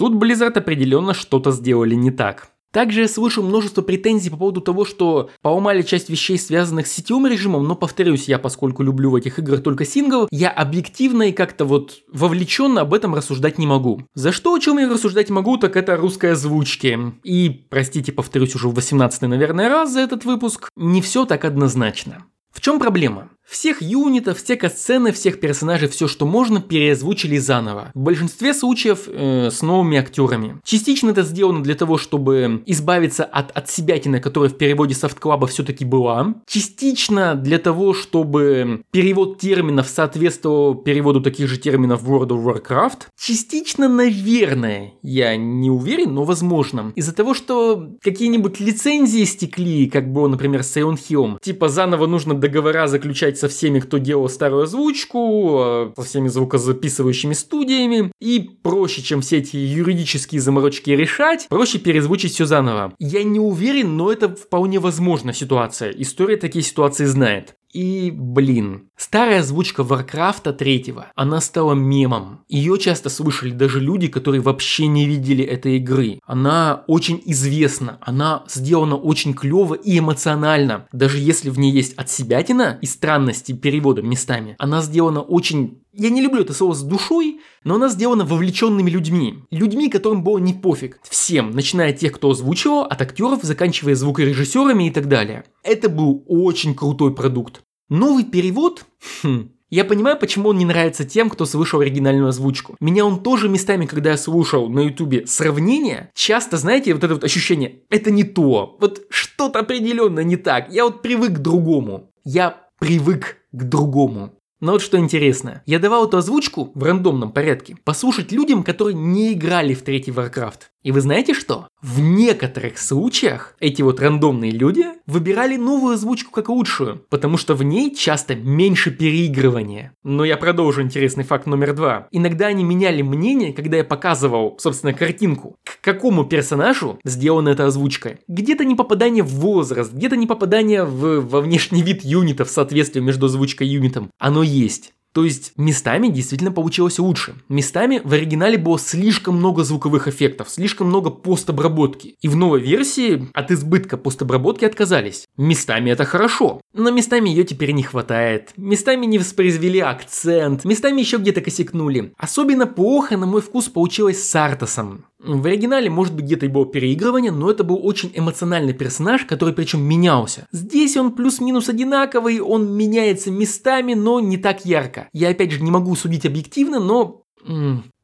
Тут 0.01 0.13
Blizzard 0.13 0.57
определенно 0.57 1.13
что-то 1.13 1.51
сделали 1.51 1.93
не 1.93 2.09
так. 2.09 2.47
Также 2.73 3.01
я 3.01 3.07
слышу 3.07 3.43
множество 3.43 3.83
претензий 3.83 4.31
по 4.31 4.37
поводу 4.37 4.59
того, 4.59 4.83
что 4.83 5.29
поломали 5.43 5.83
часть 5.83 6.09
вещей, 6.09 6.39
связанных 6.39 6.87
с 6.87 6.91
сетевым 6.91 7.27
режимом, 7.27 7.67
но 7.67 7.75
повторюсь, 7.75 8.27
я, 8.27 8.39
поскольку 8.39 8.81
люблю 8.81 9.11
в 9.11 9.15
этих 9.15 9.37
играх 9.37 9.61
только 9.61 9.85
сингл, 9.85 10.27
я 10.31 10.49
объективно 10.49 11.29
и 11.29 11.31
как-то 11.31 11.65
вот 11.65 11.99
вовлеченно 12.11 12.81
об 12.81 12.95
этом 12.95 13.13
рассуждать 13.13 13.59
не 13.59 13.67
могу. 13.67 14.01
За 14.15 14.31
что, 14.31 14.55
о 14.55 14.59
чем 14.59 14.79
я 14.79 14.89
рассуждать 14.89 15.29
могу, 15.29 15.57
так 15.57 15.77
это 15.77 15.95
русской 15.97 16.31
озвучки. 16.31 16.97
И, 17.23 17.67
простите, 17.69 18.11
повторюсь 18.11 18.55
уже 18.55 18.69
в 18.69 18.73
18 18.73 19.21
наверное, 19.21 19.69
раз 19.69 19.93
за 19.93 19.99
этот 19.99 20.25
выпуск, 20.25 20.69
не 20.75 21.03
все 21.03 21.27
так 21.27 21.45
однозначно. 21.45 22.25
В 22.51 22.59
чем 22.59 22.79
проблема? 22.79 23.29
Всех 23.51 23.81
юнитов, 23.81 24.41
все 24.41 24.55
касцены, 24.55 25.11
всех 25.11 25.41
персонажей, 25.41 25.89
все 25.89 26.07
что 26.07 26.25
можно, 26.25 26.61
переозвучили 26.61 27.37
заново. 27.37 27.91
В 27.93 27.99
большинстве 27.99 28.53
случаев 28.53 29.01
э, 29.07 29.49
с 29.51 29.61
новыми 29.61 29.97
актерами. 29.97 30.61
Частично 30.63 31.09
это 31.09 31.23
сделано 31.23 31.61
для 31.61 31.75
того, 31.75 31.97
чтобы 31.97 32.63
избавиться 32.65 33.25
от 33.25 33.51
отсебятины, 33.51 34.21
которая 34.21 34.49
в 34.49 34.57
переводе 34.57 34.95
софтклаба 34.95 35.47
все-таки 35.47 35.83
была. 35.83 36.33
Частично 36.47 37.35
для 37.35 37.59
того, 37.59 37.93
чтобы 37.93 38.83
перевод 38.91 39.39
терминов 39.39 39.89
соответствовал 39.89 40.75
переводу 40.75 41.19
таких 41.19 41.49
же 41.49 41.57
терминов 41.57 42.03
в 42.03 42.09
World 42.09 42.29
of 42.29 42.45
Warcraft. 42.45 43.07
Частично, 43.19 43.89
наверное, 43.89 44.93
я 45.03 45.35
не 45.35 45.69
уверен, 45.69 46.13
но 46.13 46.23
возможно. 46.23 46.93
Из-за 46.95 47.13
того, 47.13 47.33
что 47.33 47.89
какие-нибудь 48.01 48.61
лицензии 48.61 49.25
стекли, 49.25 49.89
как 49.89 50.09
было, 50.09 50.29
например, 50.29 50.63
с 50.63 50.77
Silent. 50.77 51.39
Типа 51.41 51.67
заново 51.67 52.07
нужно 52.07 52.33
договора 52.33 52.87
заключать 52.87 53.40
со 53.41 53.49
всеми, 53.49 53.79
кто 53.79 53.97
делал 53.97 54.29
старую 54.29 54.63
озвучку, 54.63 55.57
э, 55.59 55.91
со 55.95 56.03
всеми 56.03 56.27
звукозаписывающими 56.27 57.33
студиями. 57.33 58.11
И 58.19 58.39
проще, 58.61 59.01
чем 59.01 59.21
все 59.21 59.37
эти 59.37 59.57
юридические 59.57 60.39
заморочки 60.41 60.91
решать, 60.91 61.47
проще 61.49 61.79
перезвучить 61.79 62.33
все 62.33 62.45
заново. 62.45 62.93
Я 62.99 63.23
не 63.23 63.39
уверен, 63.39 63.97
но 63.97 64.11
это 64.11 64.29
вполне 64.29 64.79
возможна 64.79 65.33
ситуация. 65.33 65.91
История 65.91 66.37
такие 66.37 66.63
ситуации 66.63 67.05
знает. 67.05 67.55
И, 67.73 68.11
блин, 68.11 68.89
старая 68.97 69.39
озвучка 69.39 69.83
Варкрафта 69.83 70.53
3, 70.53 70.93
она 71.15 71.41
стала 71.41 71.73
мемом. 71.73 72.43
Ее 72.49 72.77
часто 72.77 73.09
слышали 73.09 73.51
даже 73.51 73.79
люди, 73.79 74.07
которые 74.07 74.41
вообще 74.41 74.87
не 74.87 75.05
видели 75.05 75.43
этой 75.43 75.77
игры. 75.77 76.19
Она 76.25 76.83
очень 76.87 77.21
известна, 77.25 77.97
она 78.01 78.43
сделана 78.47 78.95
очень 78.95 79.33
клево 79.33 79.75
и 79.75 79.99
эмоционально. 79.99 80.87
Даже 80.91 81.19
если 81.19 81.49
в 81.49 81.59
ней 81.59 81.71
есть 81.71 81.93
отсебятина 81.95 82.77
и 82.81 82.85
странности 82.85 83.53
перевода 83.53 84.01
местами, 84.01 84.55
она 84.59 84.81
сделана 84.81 85.21
очень 85.21 85.81
я 85.93 86.09
не 86.09 86.21
люблю 86.21 86.41
это 86.41 86.53
слово 86.53 86.73
с 86.73 86.83
душой, 86.83 87.41
но 87.65 87.75
она 87.75 87.89
сделана 87.89 88.23
вовлеченными 88.23 88.89
людьми. 88.89 89.43
Людьми, 89.51 89.89
которым 89.89 90.23
было 90.23 90.37
не 90.37 90.53
пофиг. 90.53 90.99
Всем, 91.03 91.51
начиная 91.51 91.89
от 91.89 91.97
тех, 91.97 92.13
кто 92.13 92.31
озвучивал, 92.31 92.83
от 92.83 93.01
актеров, 93.01 93.43
заканчивая 93.43 93.95
звукорежиссерами 93.95 94.87
и 94.87 94.91
так 94.91 95.09
далее. 95.09 95.43
Это 95.63 95.89
был 95.89 96.23
очень 96.27 96.75
крутой 96.75 97.13
продукт. 97.13 97.61
Новый 97.89 98.23
перевод? 98.23 98.85
Хм, 99.23 99.51
я 99.69 99.85
понимаю, 99.85 100.17
почему 100.17 100.49
он 100.49 100.57
не 100.57 100.65
нравится 100.65 101.05
тем, 101.05 101.29
кто 101.29 101.45
слышал 101.45 101.79
оригинальную 101.79 102.27
озвучку. 102.27 102.75
Меня 102.81 103.05
он 103.05 103.23
тоже 103.23 103.47
местами, 103.47 103.85
когда 103.85 104.11
я 104.11 104.17
слушал 104.17 104.69
на 104.69 104.81
ютубе 104.81 105.25
сравнение, 105.27 106.11
часто, 106.13 106.57
знаете, 106.57 106.93
вот 106.93 107.03
это 107.03 107.13
вот 107.13 107.23
ощущение, 107.23 107.79
это 107.89 108.11
не 108.11 108.23
то, 108.23 108.77
вот 108.81 109.03
что-то 109.09 109.59
определенно 109.59 110.19
не 110.21 110.35
так, 110.35 110.71
я 110.73 110.83
вот 110.83 111.01
привык 111.01 111.35
к 111.35 111.39
другому. 111.39 112.11
Я 112.25 112.67
привык 112.79 113.37
к 113.53 113.63
другому. 113.63 114.33
Но 114.59 114.73
вот 114.73 114.81
что 114.81 114.97
интересно, 114.97 115.63
я 115.65 115.79
давал 115.79 116.07
эту 116.07 116.17
озвучку 116.17 116.71
в 116.75 116.83
рандомном 116.83 117.31
порядке 117.31 117.77
послушать 117.83 118.31
людям, 118.31 118.63
которые 118.63 118.95
не 118.95 119.33
играли 119.33 119.73
в 119.73 119.83
третий 119.83 120.11
Warcraft. 120.11 120.70
И 120.83 120.91
вы 120.91 121.01
знаете 121.01 121.35
что? 121.35 121.67
В 121.81 121.99
некоторых 121.99 122.79
случаях 122.79 123.55
эти 123.59 123.83
вот 123.83 123.99
рандомные 123.99 124.51
люди 124.51 124.85
выбирали 125.05 125.55
новую 125.55 125.93
озвучку 125.93 126.31
как 126.31 126.49
лучшую, 126.49 127.05
потому 127.09 127.37
что 127.37 127.53
в 127.53 127.61
ней 127.61 127.93
часто 127.93 128.35
меньше 128.35 128.89
переигрывания. 128.89 129.93
Но 130.03 130.25
я 130.25 130.37
продолжу 130.37 130.81
интересный 130.81 131.23
факт 131.23 131.45
номер 131.45 131.75
два. 131.75 132.07
Иногда 132.11 132.47
они 132.47 132.63
меняли 132.63 133.03
мнение, 133.03 133.53
когда 133.53 133.77
я 133.77 133.83
показывал, 133.83 134.57
собственно, 134.59 134.93
картинку, 134.93 135.55
к 135.63 135.81
какому 135.81 136.25
персонажу 136.25 136.99
сделана 137.03 137.49
эта 137.49 137.67
озвучка. 137.67 138.17
Где-то 138.27 138.65
не 138.65 138.73
попадание 138.73 139.23
в 139.23 139.29
возраст, 139.29 139.93
где-то 139.93 140.15
не 140.15 140.25
попадание 140.25 140.83
в, 140.83 141.19
во 141.21 141.41
внешний 141.41 141.83
вид 141.83 142.03
юнитов, 142.03 142.49
соответствие 142.49 143.03
между 143.03 143.27
озвучкой 143.27 143.67
и 143.67 143.71
юнитом. 143.71 144.09
Оно 144.17 144.41
есть. 144.41 144.93
То 145.13 145.25
есть 145.25 145.53
местами 145.57 146.07
действительно 146.07 146.51
получилось 146.51 146.99
лучше. 146.99 147.35
Местами 147.49 148.01
в 148.03 148.13
оригинале 148.13 148.57
было 148.57 148.79
слишком 148.79 149.37
много 149.37 149.63
звуковых 149.63 150.07
эффектов, 150.07 150.49
слишком 150.49 150.87
много 150.87 151.09
постобработки. 151.09 152.15
И 152.21 152.27
в 152.27 152.35
новой 152.35 152.61
версии 152.61 153.27
от 153.33 153.51
избытка 153.51 153.97
постобработки 153.97 154.63
отказались. 154.63 155.25
Местами 155.37 155.89
это 155.89 156.05
хорошо, 156.05 156.61
но 156.73 156.91
местами 156.91 157.29
ее 157.29 157.43
теперь 157.43 157.71
не 157.71 157.83
хватает. 157.83 158.53
Местами 158.55 159.05
не 159.05 159.19
воспроизвели 159.19 159.79
акцент, 159.79 160.63
местами 160.63 161.01
еще 161.01 161.17
где-то 161.17 161.41
косякнули. 161.41 162.13
Особенно 162.17 162.65
плохо, 162.65 163.17
на 163.17 163.25
мой 163.25 163.41
вкус, 163.41 163.67
получилось 163.67 164.23
с 164.23 164.35
Артасом. 164.35 165.05
В 165.23 165.45
оригинале, 165.45 165.89
может 165.89 166.15
быть, 166.15 166.25
где-то 166.25 166.47
и 166.47 166.49
было 166.49 166.65
переигрывание, 166.65 167.31
но 167.31 167.51
это 167.51 167.63
был 167.63 167.79
очень 167.85 168.11
эмоциональный 168.15 168.73
персонаж, 168.73 169.25
который 169.25 169.53
причем 169.53 169.83
менялся. 169.83 170.47
Здесь 170.51 170.97
он 170.97 171.11
плюс-минус 171.11 171.69
одинаковый, 171.69 172.39
он 172.39 172.75
меняется 172.75 173.29
местами, 173.29 173.93
но 173.93 174.19
не 174.19 174.37
так 174.37 174.65
ярко. 174.65 175.00
Я 175.13 175.29
опять 175.29 175.51
же 175.51 175.61
не 175.61 175.71
могу 175.71 175.95
судить 175.95 176.25
объективно, 176.25 176.79
но 176.79 177.23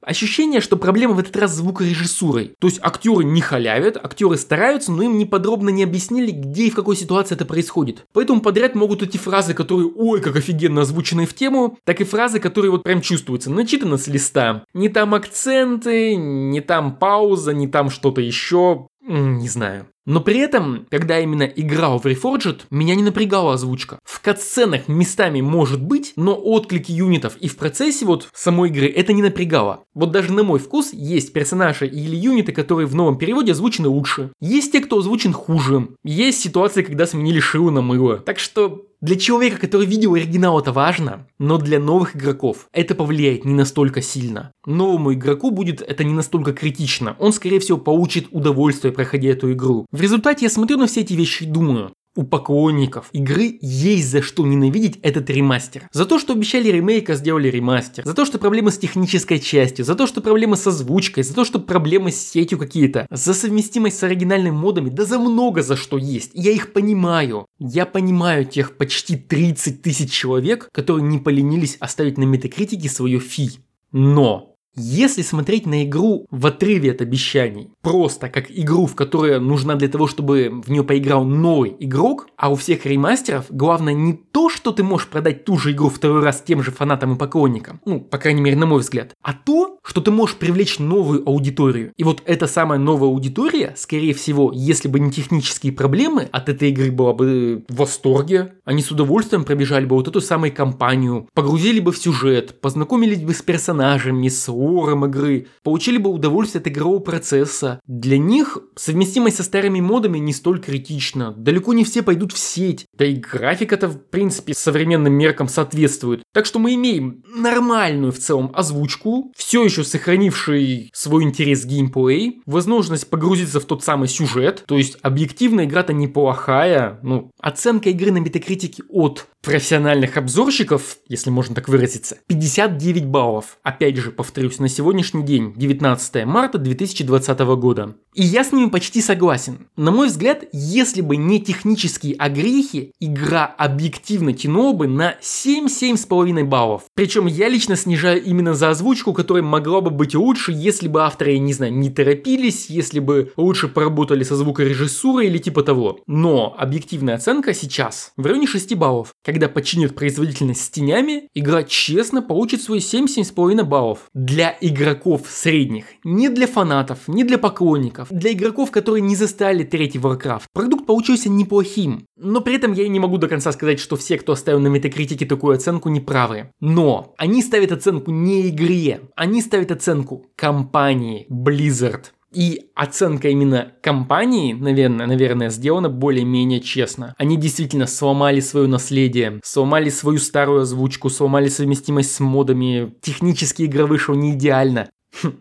Ощущение, 0.02 0.62
что 0.62 0.78
проблема 0.78 1.16
в 1.16 1.20
этот 1.20 1.36
раз 1.36 1.52
с 1.52 1.56
звукорежиссурой. 1.56 2.54
То 2.60 2.68
есть 2.68 2.80
актеры 2.82 3.26
не 3.26 3.42
халявят, 3.42 3.98
актеры 3.98 4.38
стараются, 4.38 4.92
но 4.92 5.04
им 5.04 5.18
неподробно 5.18 5.70
не 5.70 5.84
объяснили, 5.84 6.32
где 6.32 6.68
и 6.68 6.70
в 6.70 6.76
какой 6.76 6.96
ситуации 6.96 7.36
это 7.36 7.46
происходит. 7.46 8.06
Поэтому 8.14 8.40
подряд 8.40 8.74
могут 8.74 9.04
эти 9.04 9.18
фразы, 9.18 9.54
которые 9.54 9.92
ой, 9.94 10.22
как 10.22 10.38
офигенно 10.38 10.82
озвучены 10.82 11.26
в 11.26 11.34
тему, 11.34 11.78
так 11.84 12.00
и 12.00 12.06
фразы, 12.06 12.40
которые 12.40 12.72
вот 12.72 12.84
прям 12.84 13.02
чувствуются, 13.02 13.52
начитаны 13.52 13.98
с 13.98 14.08
листа. 14.08 14.64
Не 14.74 14.88
там 14.88 15.14
акценты, 15.14 16.16
не 16.16 16.62
там 16.62 16.96
пауза, 16.96 17.54
не 17.54 17.68
там 17.68 17.90
что-то 17.90 18.22
еще. 18.22 18.88
Не 19.02 19.50
знаю. 19.50 19.88
Но 20.08 20.22
при 20.22 20.40
этом, 20.40 20.88
когда 20.90 21.20
именно 21.20 21.44
играл 21.44 22.00
в 22.00 22.06
Reforged, 22.06 22.62
меня 22.72 22.96
не 22.96 23.04
напрягала 23.04 23.54
озвучка. 23.54 24.00
В 24.06 24.22
катсценах 24.22 24.88
местами 24.88 25.42
может 25.42 25.84
быть, 25.84 26.14
но 26.16 26.34
отклики 26.34 26.94
юнитов 26.94 27.36
и 27.38 27.50
в 27.50 27.58
процессе 27.58 28.06
вот 28.06 28.30
самой 28.34 28.70
игры 28.70 28.88
это 28.88 29.12
не 29.12 29.22
напрягало. 29.22 29.84
Вот 29.94 30.12
даже 30.12 30.32
на 30.32 30.44
мой 30.44 30.60
вкус 30.60 30.94
есть 30.94 31.34
персонажи 31.34 31.86
или 31.86 32.16
юниты, 32.16 32.54
которые 32.54 32.88
в 32.88 32.96
новом 32.96 33.18
переводе 33.18 33.52
озвучены 33.52 33.90
лучше. 33.90 34.32
Есть 34.40 34.72
те, 34.72 34.80
кто 34.80 35.00
озвучен 35.00 35.34
хуже. 35.34 35.90
Есть 36.06 36.40
ситуации, 36.40 36.84
когда 36.84 37.06
сменили 37.06 37.42
шило 37.42 37.70
на 37.70 37.82
мыло. 37.82 38.18
Так 38.20 38.40
что 38.40 38.88
для 39.00 39.16
человека, 39.16 39.60
который 39.60 39.86
видел 39.86 40.16
оригинал, 40.16 40.60
это 40.60 40.72
важно, 40.72 41.28
но 41.38 41.60
для 41.60 41.80
новых 41.80 42.16
игроков 42.16 42.68
это 42.74 42.96
повлияет 42.96 43.46
не 43.46 43.54
настолько 43.54 44.02
сильно. 44.02 44.52
Новому 44.66 45.14
игроку 45.14 45.52
будет 45.52 45.82
это 45.82 46.04
не 46.04 46.14
настолько 46.14 46.52
критично. 46.52 47.16
Он, 47.20 47.32
скорее 47.32 47.60
всего, 47.60 47.78
получит 47.78 48.28
удовольствие, 48.32 48.92
проходя 48.92 49.30
эту 49.30 49.52
игру. 49.54 49.86
В 49.98 50.02
результате 50.02 50.46
я 50.46 50.52
смотрю 50.52 50.78
на 50.78 50.86
все 50.86 51.02
эти 51.02 51.14
вещи 51.14 51.42
и 51.42 51.48
думаю, 51.48 51.92
у 52.16 52.22
поклонников 52.22 53.10
игры 53.14 53.58
есть 53.62 54.12
за 54.12 54.22
что 54.22 54.46
ненавидеть 54.46 55.00
этот 55.02 55.28
ремастер. 55.32 55.90
За 55.92 56.06
то, 56.06 56.20
что 56.20 56.34
обещали 56.34 56.70
ремейк, 56.70 57.10
а 57.10 57.16
сделали 57.16 57.48
ремастер. 57.48 58.06
За 58.06 58.14
то, 58.14 58.24
что 58.24 58.38
проблемы 58.38 58.70
с 58.70 58.78
технической 58.78 59.40
частью. 59.40 59.86
За 59.86 59.96
то, 59.96 60.06
что 60.06 60.22
проблемы 60.22 60.56
с 60.56 60.68
озвучкой. 60.68 61.24
За 61.24 61.34
то, 61.34 61.46
что 61.46 61.58
проблемы 61.58 62.12
с 62.12 62.30
сетью 62.30 62.60
какие-то. 62.60 63.08
За 63.10 63.34
совместимость 63.34 63.98
с 63.98 64.04
оригинальными 64.04 64.54
модами. 64.54 64.90
Да 64.90 65.04
за 65.04 65.18
много 65.18 65.64
за 65.64 65.76
что 65.76 65.98
есть. 65.98 66.30
Я 66.36 66.52
их 66.52 66.74
понимаю. 66.74 67.48
Я 67.58 67.88
понимаю 67.88 68.46
тех 68.46 68.78
почти 68.78 69.16
30 69.16 69.82
тысяч 69.82 70.12
человек, 70.12 70.70
которые 70.72 71.08
не 71.08 71.18
поленились 71.18 71.78
оставить 71.80 72.20
на 72.20 72.24
метакритике 72.26 72.88
свое 72.88 73.20
фи. 73.20 73.50
Но 73.92 74.57
если 74.78 75.24
смотреть 75.24 75.66
на 75.66 75.84
игру 75.84 76.28
в 76.30 76.46
отрыве 76.46 76.92
от 76.92 77.02
обещаний, 77.02 77.72
просто 77.82 78.30
как 78.30 78.46
игру, 78.50 78.86
в 78.86 78.96
которая 78.96 79.40
нужна 79.40 79.76
для 79.76 79.88
того, 79.88 80.08
чтобы 80.08 80.62
в 80.64 80.70
нее 80.70 80.84
поиграл 80.84 81.24
новый 81.26 81.76
игрок, 81.80 82.28
а 82.38 82.52
у 82.52 82.56
всех 82.56 82.86
ремастеров 82.86 83.46
главное 83.50 83.94
не 83.94 84.14
то, 84.14 84.50
что 84.50 84.72
ты 84.72 84.84
можешь 84.84 85.08
продать 85.08 85.46
ту 85.46 85.58
же 85.58 85.72
игру 85.72 85.90
второй 85.90 86.24
раз 86.24 86.42
тем 86.42 86.62
же 86.62 86.72
фанатам 86.72 87.16
и 87.16 87.18
поклонникам, 87.18 87.82
ну, 87.86 88.00
по 88.00 88.18
крайней 88.18 88.42
мере, 88.42 88.56
на 88.56 88.68
мой 88.68 88.80
взгляд, 88.80 89.14
а 89.24 89.34
то, 89.34 89.77
что 89.88 90.02
ты 90.02 90.12
можешь 90.12 90.36
привлечь 90.36 90.80
новую 90.80 91.28
аудиторию. 91.28 91.94
И 91.96 92.04
вот 92.04 92.22
эта 92.26 92.46
самая 92.46 92.78
новая 92.78 93.10
аудитория, 93.10 93.74
скорее 93.78 94.14
всего, 94.14 94.52
если 94.54 94.90
бы 94.90 95.00
не 95.00 95.12
технические 95.12 95.72
проблемы, 95.72 96.28
от 96.32 96.50
этой 96.50 96.70
игры 96.70 96.92
была 96.92 97.14
бы 97.14 97.64
в 97.70 97.76
восторге, 97.76 98.56
они 98.66 98.82
с 98.82 98.92
удовольствием 98.92 99.46
пробежали 99.46 99.86
бы 99.86 99.96
вот 99.96 100.08
эту 100.10 100.20
самую 100.20 100.54
кампанию, 100.54 101.30
погрузили 101.34 101.80
бы 101.80 101.94
в 101.94 101.98
сюжет, 101.98 102.60
познакомились 102.60 103.22
бы 103.22 103.34
с 103.34 103.42
персонажами, 103.42 104.28
с 104.28 104.48
лором 104.50 105.06
игры, 105.06 105.48
получили 105.64 105.98
бы 105.98 106.10
удовольствие 106.10 106.60
от 106.60 106.68
игрового 106.68 107.00
процесса. 107.00 107.80
Для 107.88 108.18
них 108.18 108.58
совместимость 108.76 109.38
со 109.38 109.44
старыми 109.44 109.80
модами 109.80 110.18
не 110.18 110.34
столь 110.34 110.60
критична. 110.60 111.32
Далеко 111.32 111.74
не 111.74 111.86
все 111.86 112.04
пойдут 112.04 112.34
в 112.34 112.38
сеть. 112.38 112.86
Да 112.98 113.06
и 113.06 113.16
графика-то, 113.16 113.88
в 113.88 113.98
принципе, 113.98 114.54
современным 114.54 115.14
меркам 115.14 115.48
соответствует. 115.48 116.24
Так 116.34 116.46
что 116.46 116.60
мы 116.60 116.74
имеем 116.74 117.24
нормальную 117.34 118.12
в 118.12 118.18
целом 118.18 118.52
озвучку, 118.54 119.32
все 119.36 119.64
еще 119.64 119.77
сохранивший 119.84 120.90
свой 120.94 121.24
интерес 121.24 121.66
геймплей, 121.66 122.42
возможность 122.46 123.10
погрузиться 123.10 123.60
в 123.60 123.66
тот 123.66 123.84
самый 123.84 124.08
сюжет, 124.08 124.64
то 124.68 124.78
есть 124.78 124.98
объективно 125.02 125.66
игра-то 125.66 125.94
неплохая, 125.94 127.00
ну, 127.04 127.32
оценка 127.40 127.90
игры 127.90 128.12
на 128.12 128.18
метакритике 128.18 128.84
от 128.90 129.28
профессиональных 129.42 130.18
обзорщиков, 130.18 130.98
если 131.08 131.30
можно 131.30 131.56
так 131.56 131.70
выразиться, 131.70 132.18
59 132.28 133.06
баллов. 133.06 133.58
Опять 133.64 133.96
же, 133.96 134.12
повторюсь, 134.12 134.60
на 134.60 134.68
сегодняшний 134.68 135.24
день, 135.24 135.54
19 135.56 136.26
марта 136.26 136.58
2020 136.58 137.40
года. 137.40 137.96
И 138.14 138.24
я 138.24 138.44
с 138.44 138.52
ними 138.52 138.70
почти 138.70 139.02
согласен. 139.02 139.68
На 139.78 139.92
мой 139.92 140.08
взгляд, 140.08 140.44
если 140.52 141.02
бы 141.02 141.16
не 141.16 141.40
технические 141.40 142.16
огрехи, 142.16 142.92
игра 143.00 143.46
объективно 143.46 144.34
тянула 144.34 144.74
бы 144.74 144.88
на 144.88 145.16
7-7,5 145.22 146.44
баллов. 146.44 146.84
Причем 146.94 147.28
я 147.28 147.48
лично 147.48 147.76
снижаю 147.76 148.22
именно 148.24 148.54
за 148.54 148.72
озвучку, 148.72 149.14
которая 149.14 149.44
могла 149.44 149.67
бы 149.82 149.92
быть 149.92 150.16
лучше, 150.16 150.52
если 150.52 150.88
бы 150.88 151.02
авторы, 151.02 151.34
я 151.34 151.40
не 151.40 151.54
знаю, 151.54 151.74
не 151.74 151.90
торопились, 151.90 152.70
если 152.70 153.00
бы 153.00 153.32
лучше 153.38 153.68
поработали 153.68 154.24
со 154.24 154.36
звукорежиссурой 154.36 155.28
или 155.28 155.38
типа 155.38 155.64
того. 155.64 156.00
Но 156.08 156.56
объективная 156.58 157.16
оценка 157.16 157.54
сейчас 157.54 158.12
в 158.18 158.26
районе 158.26 158.48
6 158.48 158.76
баллов. 158.76 159.14
Когда 159.24 159.50
починят 159.50 159.96
производительность 159.96 160.64
с 160.64 160.70
тенями, 160.70 161.28
игра 161.34 161.64
честно 161.64 162.22
получит 162.22 162.62
свои 162.62 162.80
7-7,5 162.80 163.64
баллов. 163.64 164.10
Для 164.14 164.58
игроков 164.62 165.24
средних, 165.28 165.86
не 166.04 166.30
для 166.30 166.48
фанатов, 166.48 167.08
не 167.08 167.24
для 167.24 167.38
поклонников, 167.38 168.08
для 168.10 168.34
игроков, 168.34 168.72
которые 168.72 169.02
не 169.02 169.16
застали 169.16 169.64
третий 169.64 170.00
Warcraft. 170.00 170.44
Продукт 170.54 170.86
получился 170.86 171.30
неплохим, 171.30 172.06
но 172.18 172.42
при 172.42 172.56
этом 172.56 172.74
я 172.74 172.88
не 172.88 173.00
могу 173.00 173.18
до 173.18 173.28
конца 173.28 173.52
сказать, 173.52 173.80
что 173.80 173.96
все, 173.96 174.18
кто 174.18 174.34
оставил 174.34 174.60
на 174.60 174.68
метакритике 174.68 175.26
такую 175.26 175.56
оценку, 175.56 175.90
неправы. 175.90 176.52
Но 176.60 177.14
они 177.18 177.42
ставят 177.42 177.72
оценку 177.72 178.12
не 178.12 178.50
игре, 178.50 179.02
они 179.16 179.42
ставят 179.48 179.72
оценку 179.72 180.26
компании 180.36 181.26
Blizzard. 181.30 182.06
И 182.34 182.70
оценка 182.76 183.30
именно 183.30 183.72
компании, 183.82 184.54
наверное, 184.54 185.08
наверное, 185.08 185.50
сделана 185.50 185.90
более-менее 185.90 186.60
честно. 186.60 187.16
Они 187.18 187.38
действительно 187.38 187.88
сломали 187.88 188.42
свое 188.42 188.68
наследие, 188.68 189.40
сломали 189.44 189.90
свою 189.90 190.20
старую 190.20 190.62
озвучку, 190.62 191.10
сломали 191.10 191.48
совместимость 191.48 192.14
с 192.14 192.20
модами. 192.20 192.94
Технически 193.02 193.64
игра 193.64 193.86
вышла 193.86 194.14
не 194.14 194.34
идеально. 194.34 194.90
Хм. 195.24 195.32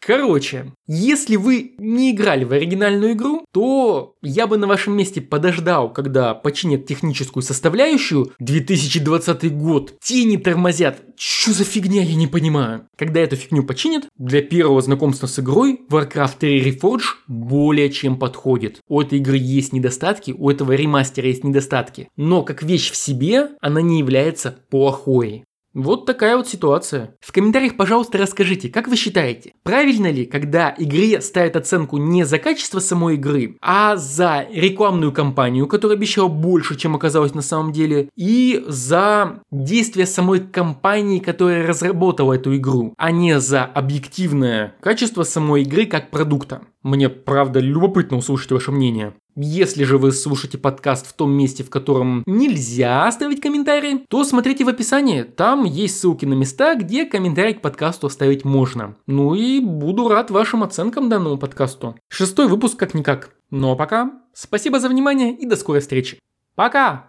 Короче, 0.00 0.72
если 0.86 1.36
вы 1.36 1.74
не 1.78 2.12
играли 2.12 2.44
в 2.44 2.52
оригинальную 2.52 3.12
игру, 3.12 3.44
то 3.52 4.14
я 4.22 4.46
бы 4.46 4.56
на 4.56 4.66
вашем 4.66 4.96
месте 4.96 5.20
подождал, 5.20 5.92
когда 5.92 6.34
починят 6.34 6.86
техническую 6.86 7.42
составляющую. 7.42 8.32
2020 8.38 9.56
год. 9.56 9.94
Тени 10.00 10.36
тормозят. 10.36 11.02
Что 11.16 11.52
за 11.52 11.64
фигня, 11.64 12.02
я 12.02 12.14
не 12.14 12.26
понимаю. 12.26 12.86
Когда 12.96 13.20
эту 13.20 13.36
фигню 13.36 13.64
починят, 13.64 14.06
для 14.16 14.40
первого 14.40 14.80
знакомства 14.80 15.26
с 15.26 15.38
игрой 15.38 15.80
Warcraft 15.90 16.38
3 16.38 16.70
Reforged 16.70 17.02
более 17.26 17.90
чем 17.90 18.18
подходит. 18.18 18.80
У 18.88 19.00
этой 19.00 19.18
игры 19.18 19.36
есть 19.36 19.72
недостатки, 19.72 20.34
у 20.36 20.48
этого 20.48 20.72
ремастера 20.72 21.26
есть 21.26 21.44
недостатки. 21.44 22.08
Но 22.16 22.42
как 22.42 22.62
вещь 22.62 22.90
в 22.90 22.96
себе, 22.96 23.50
она 23.60 23.82
не 23.82 23.98
является 23.98 24.58
плохой. 24.70 25.44
Вот 25.74 26.06
такая 26.06 26.36
вот 26.36 26.48
ситуация. 26.48 27.16
В 27.20 27.30
комментариях, 27.30 27.76
пожалуйста, 27.76 28.18
расскажите, 28.18 28.68
как 28.68 28.88
вы 28.88 28.96
считаете, 28.96 29.52
правильно 29.62 30.10
ли, 30.10 30.24
когда 30.24 30.74
игре 30.76 31.20
ставят 31.20 31.56
оценку 31.56 31.98
не 31.98 32.24
за 32.24 32.38
качество 32.38 32.80
самой 32.80 33.14
игры, 33.14 33.56
а 33.60 33.96
за 33.96 34.46
рекламную 34.50 35.12
кампанию, 35.12 35.66
которая 35.66 35.96
обещала 35.96 36.28
больше, 36.28 36.76
чем 36.76 36.96
оказалось 36.96 37.34
на 37.34 37.42
самом 37.42 37.72
деле, 37.72 38.08
и 38.16 38.64
за 38.66 39.40
действия 39.50 40.06
самой 40.06 40.40
компании, 40.40 41.18
которая 41.18 41.66
разработала 41.66 42.32
эту 42.32 42.56
игру, 42.56 42.94
а 42.96 43.10
не 43.10 43.38
за 43.38 43.64
объективное 43.64 44.74
качество 44.80 45.22
самой 45.22 45.62
игры 45.62 45.86
как 45.86 46.10
продукта. 46.10 46.62
Мне, 46.82 47.08
правда, 47.08 47.60
любопытно 47.60 48.16
услышать 48.16 48.52
ваше 48.52 48.70
мнение. 48.72 49.14
Если 49.34 49.84
же 49.84 49.98
вы 49.98 50.12
слушаете 50.12 50.58
подкаст 50.58 51.06
в 51.06 51.12
том 51.12 51.30
месте, 51.30 51.62
в 51.62 51.70
котором 51.70 52.22
нельзя 52.26 53.06
оставить 53.06 53.40
комментарий, 53.40 54.04
то 54.08 54.24
смотрите 54.24 54.64
в 54.64 54.68
описании. 54.68 55.22
Там 55.22 55.64
есть 55.64 55.98
ссылки 55.98 56.24
на 56.24 56.34
места, 56.34 56.74
где 56.74 57.04
комментарий 57.04 57.54
к 57.54 57.60
подкасту 57.60 58.08
оставить 58.08 58.44
можно. 58.44 58.96
Ну 59.06 59.34
и 59.34 59.60
буду 59.60 60.08
рад 60.08 60.30
вашим 60.30 60.62
оценкам 60.62 61.08
данному 61.08 61.38
подкасту. 61.38 61.96
Шестой 62.08 62.48
выпуск 62.48 62.76
как-никак. 62.76 63.30
Ну 63.50 63.70
а 63.70 63.76
пока, 63.76 64.12
спасибо 64.34 64.80
за 64.80 64.88
внимание 64.88 65.36
и 65.36 65.46
до 65.46 65.56
скорой 65.56 65.80
встречи. 65.80 66.18
Пока! 66.56 67.07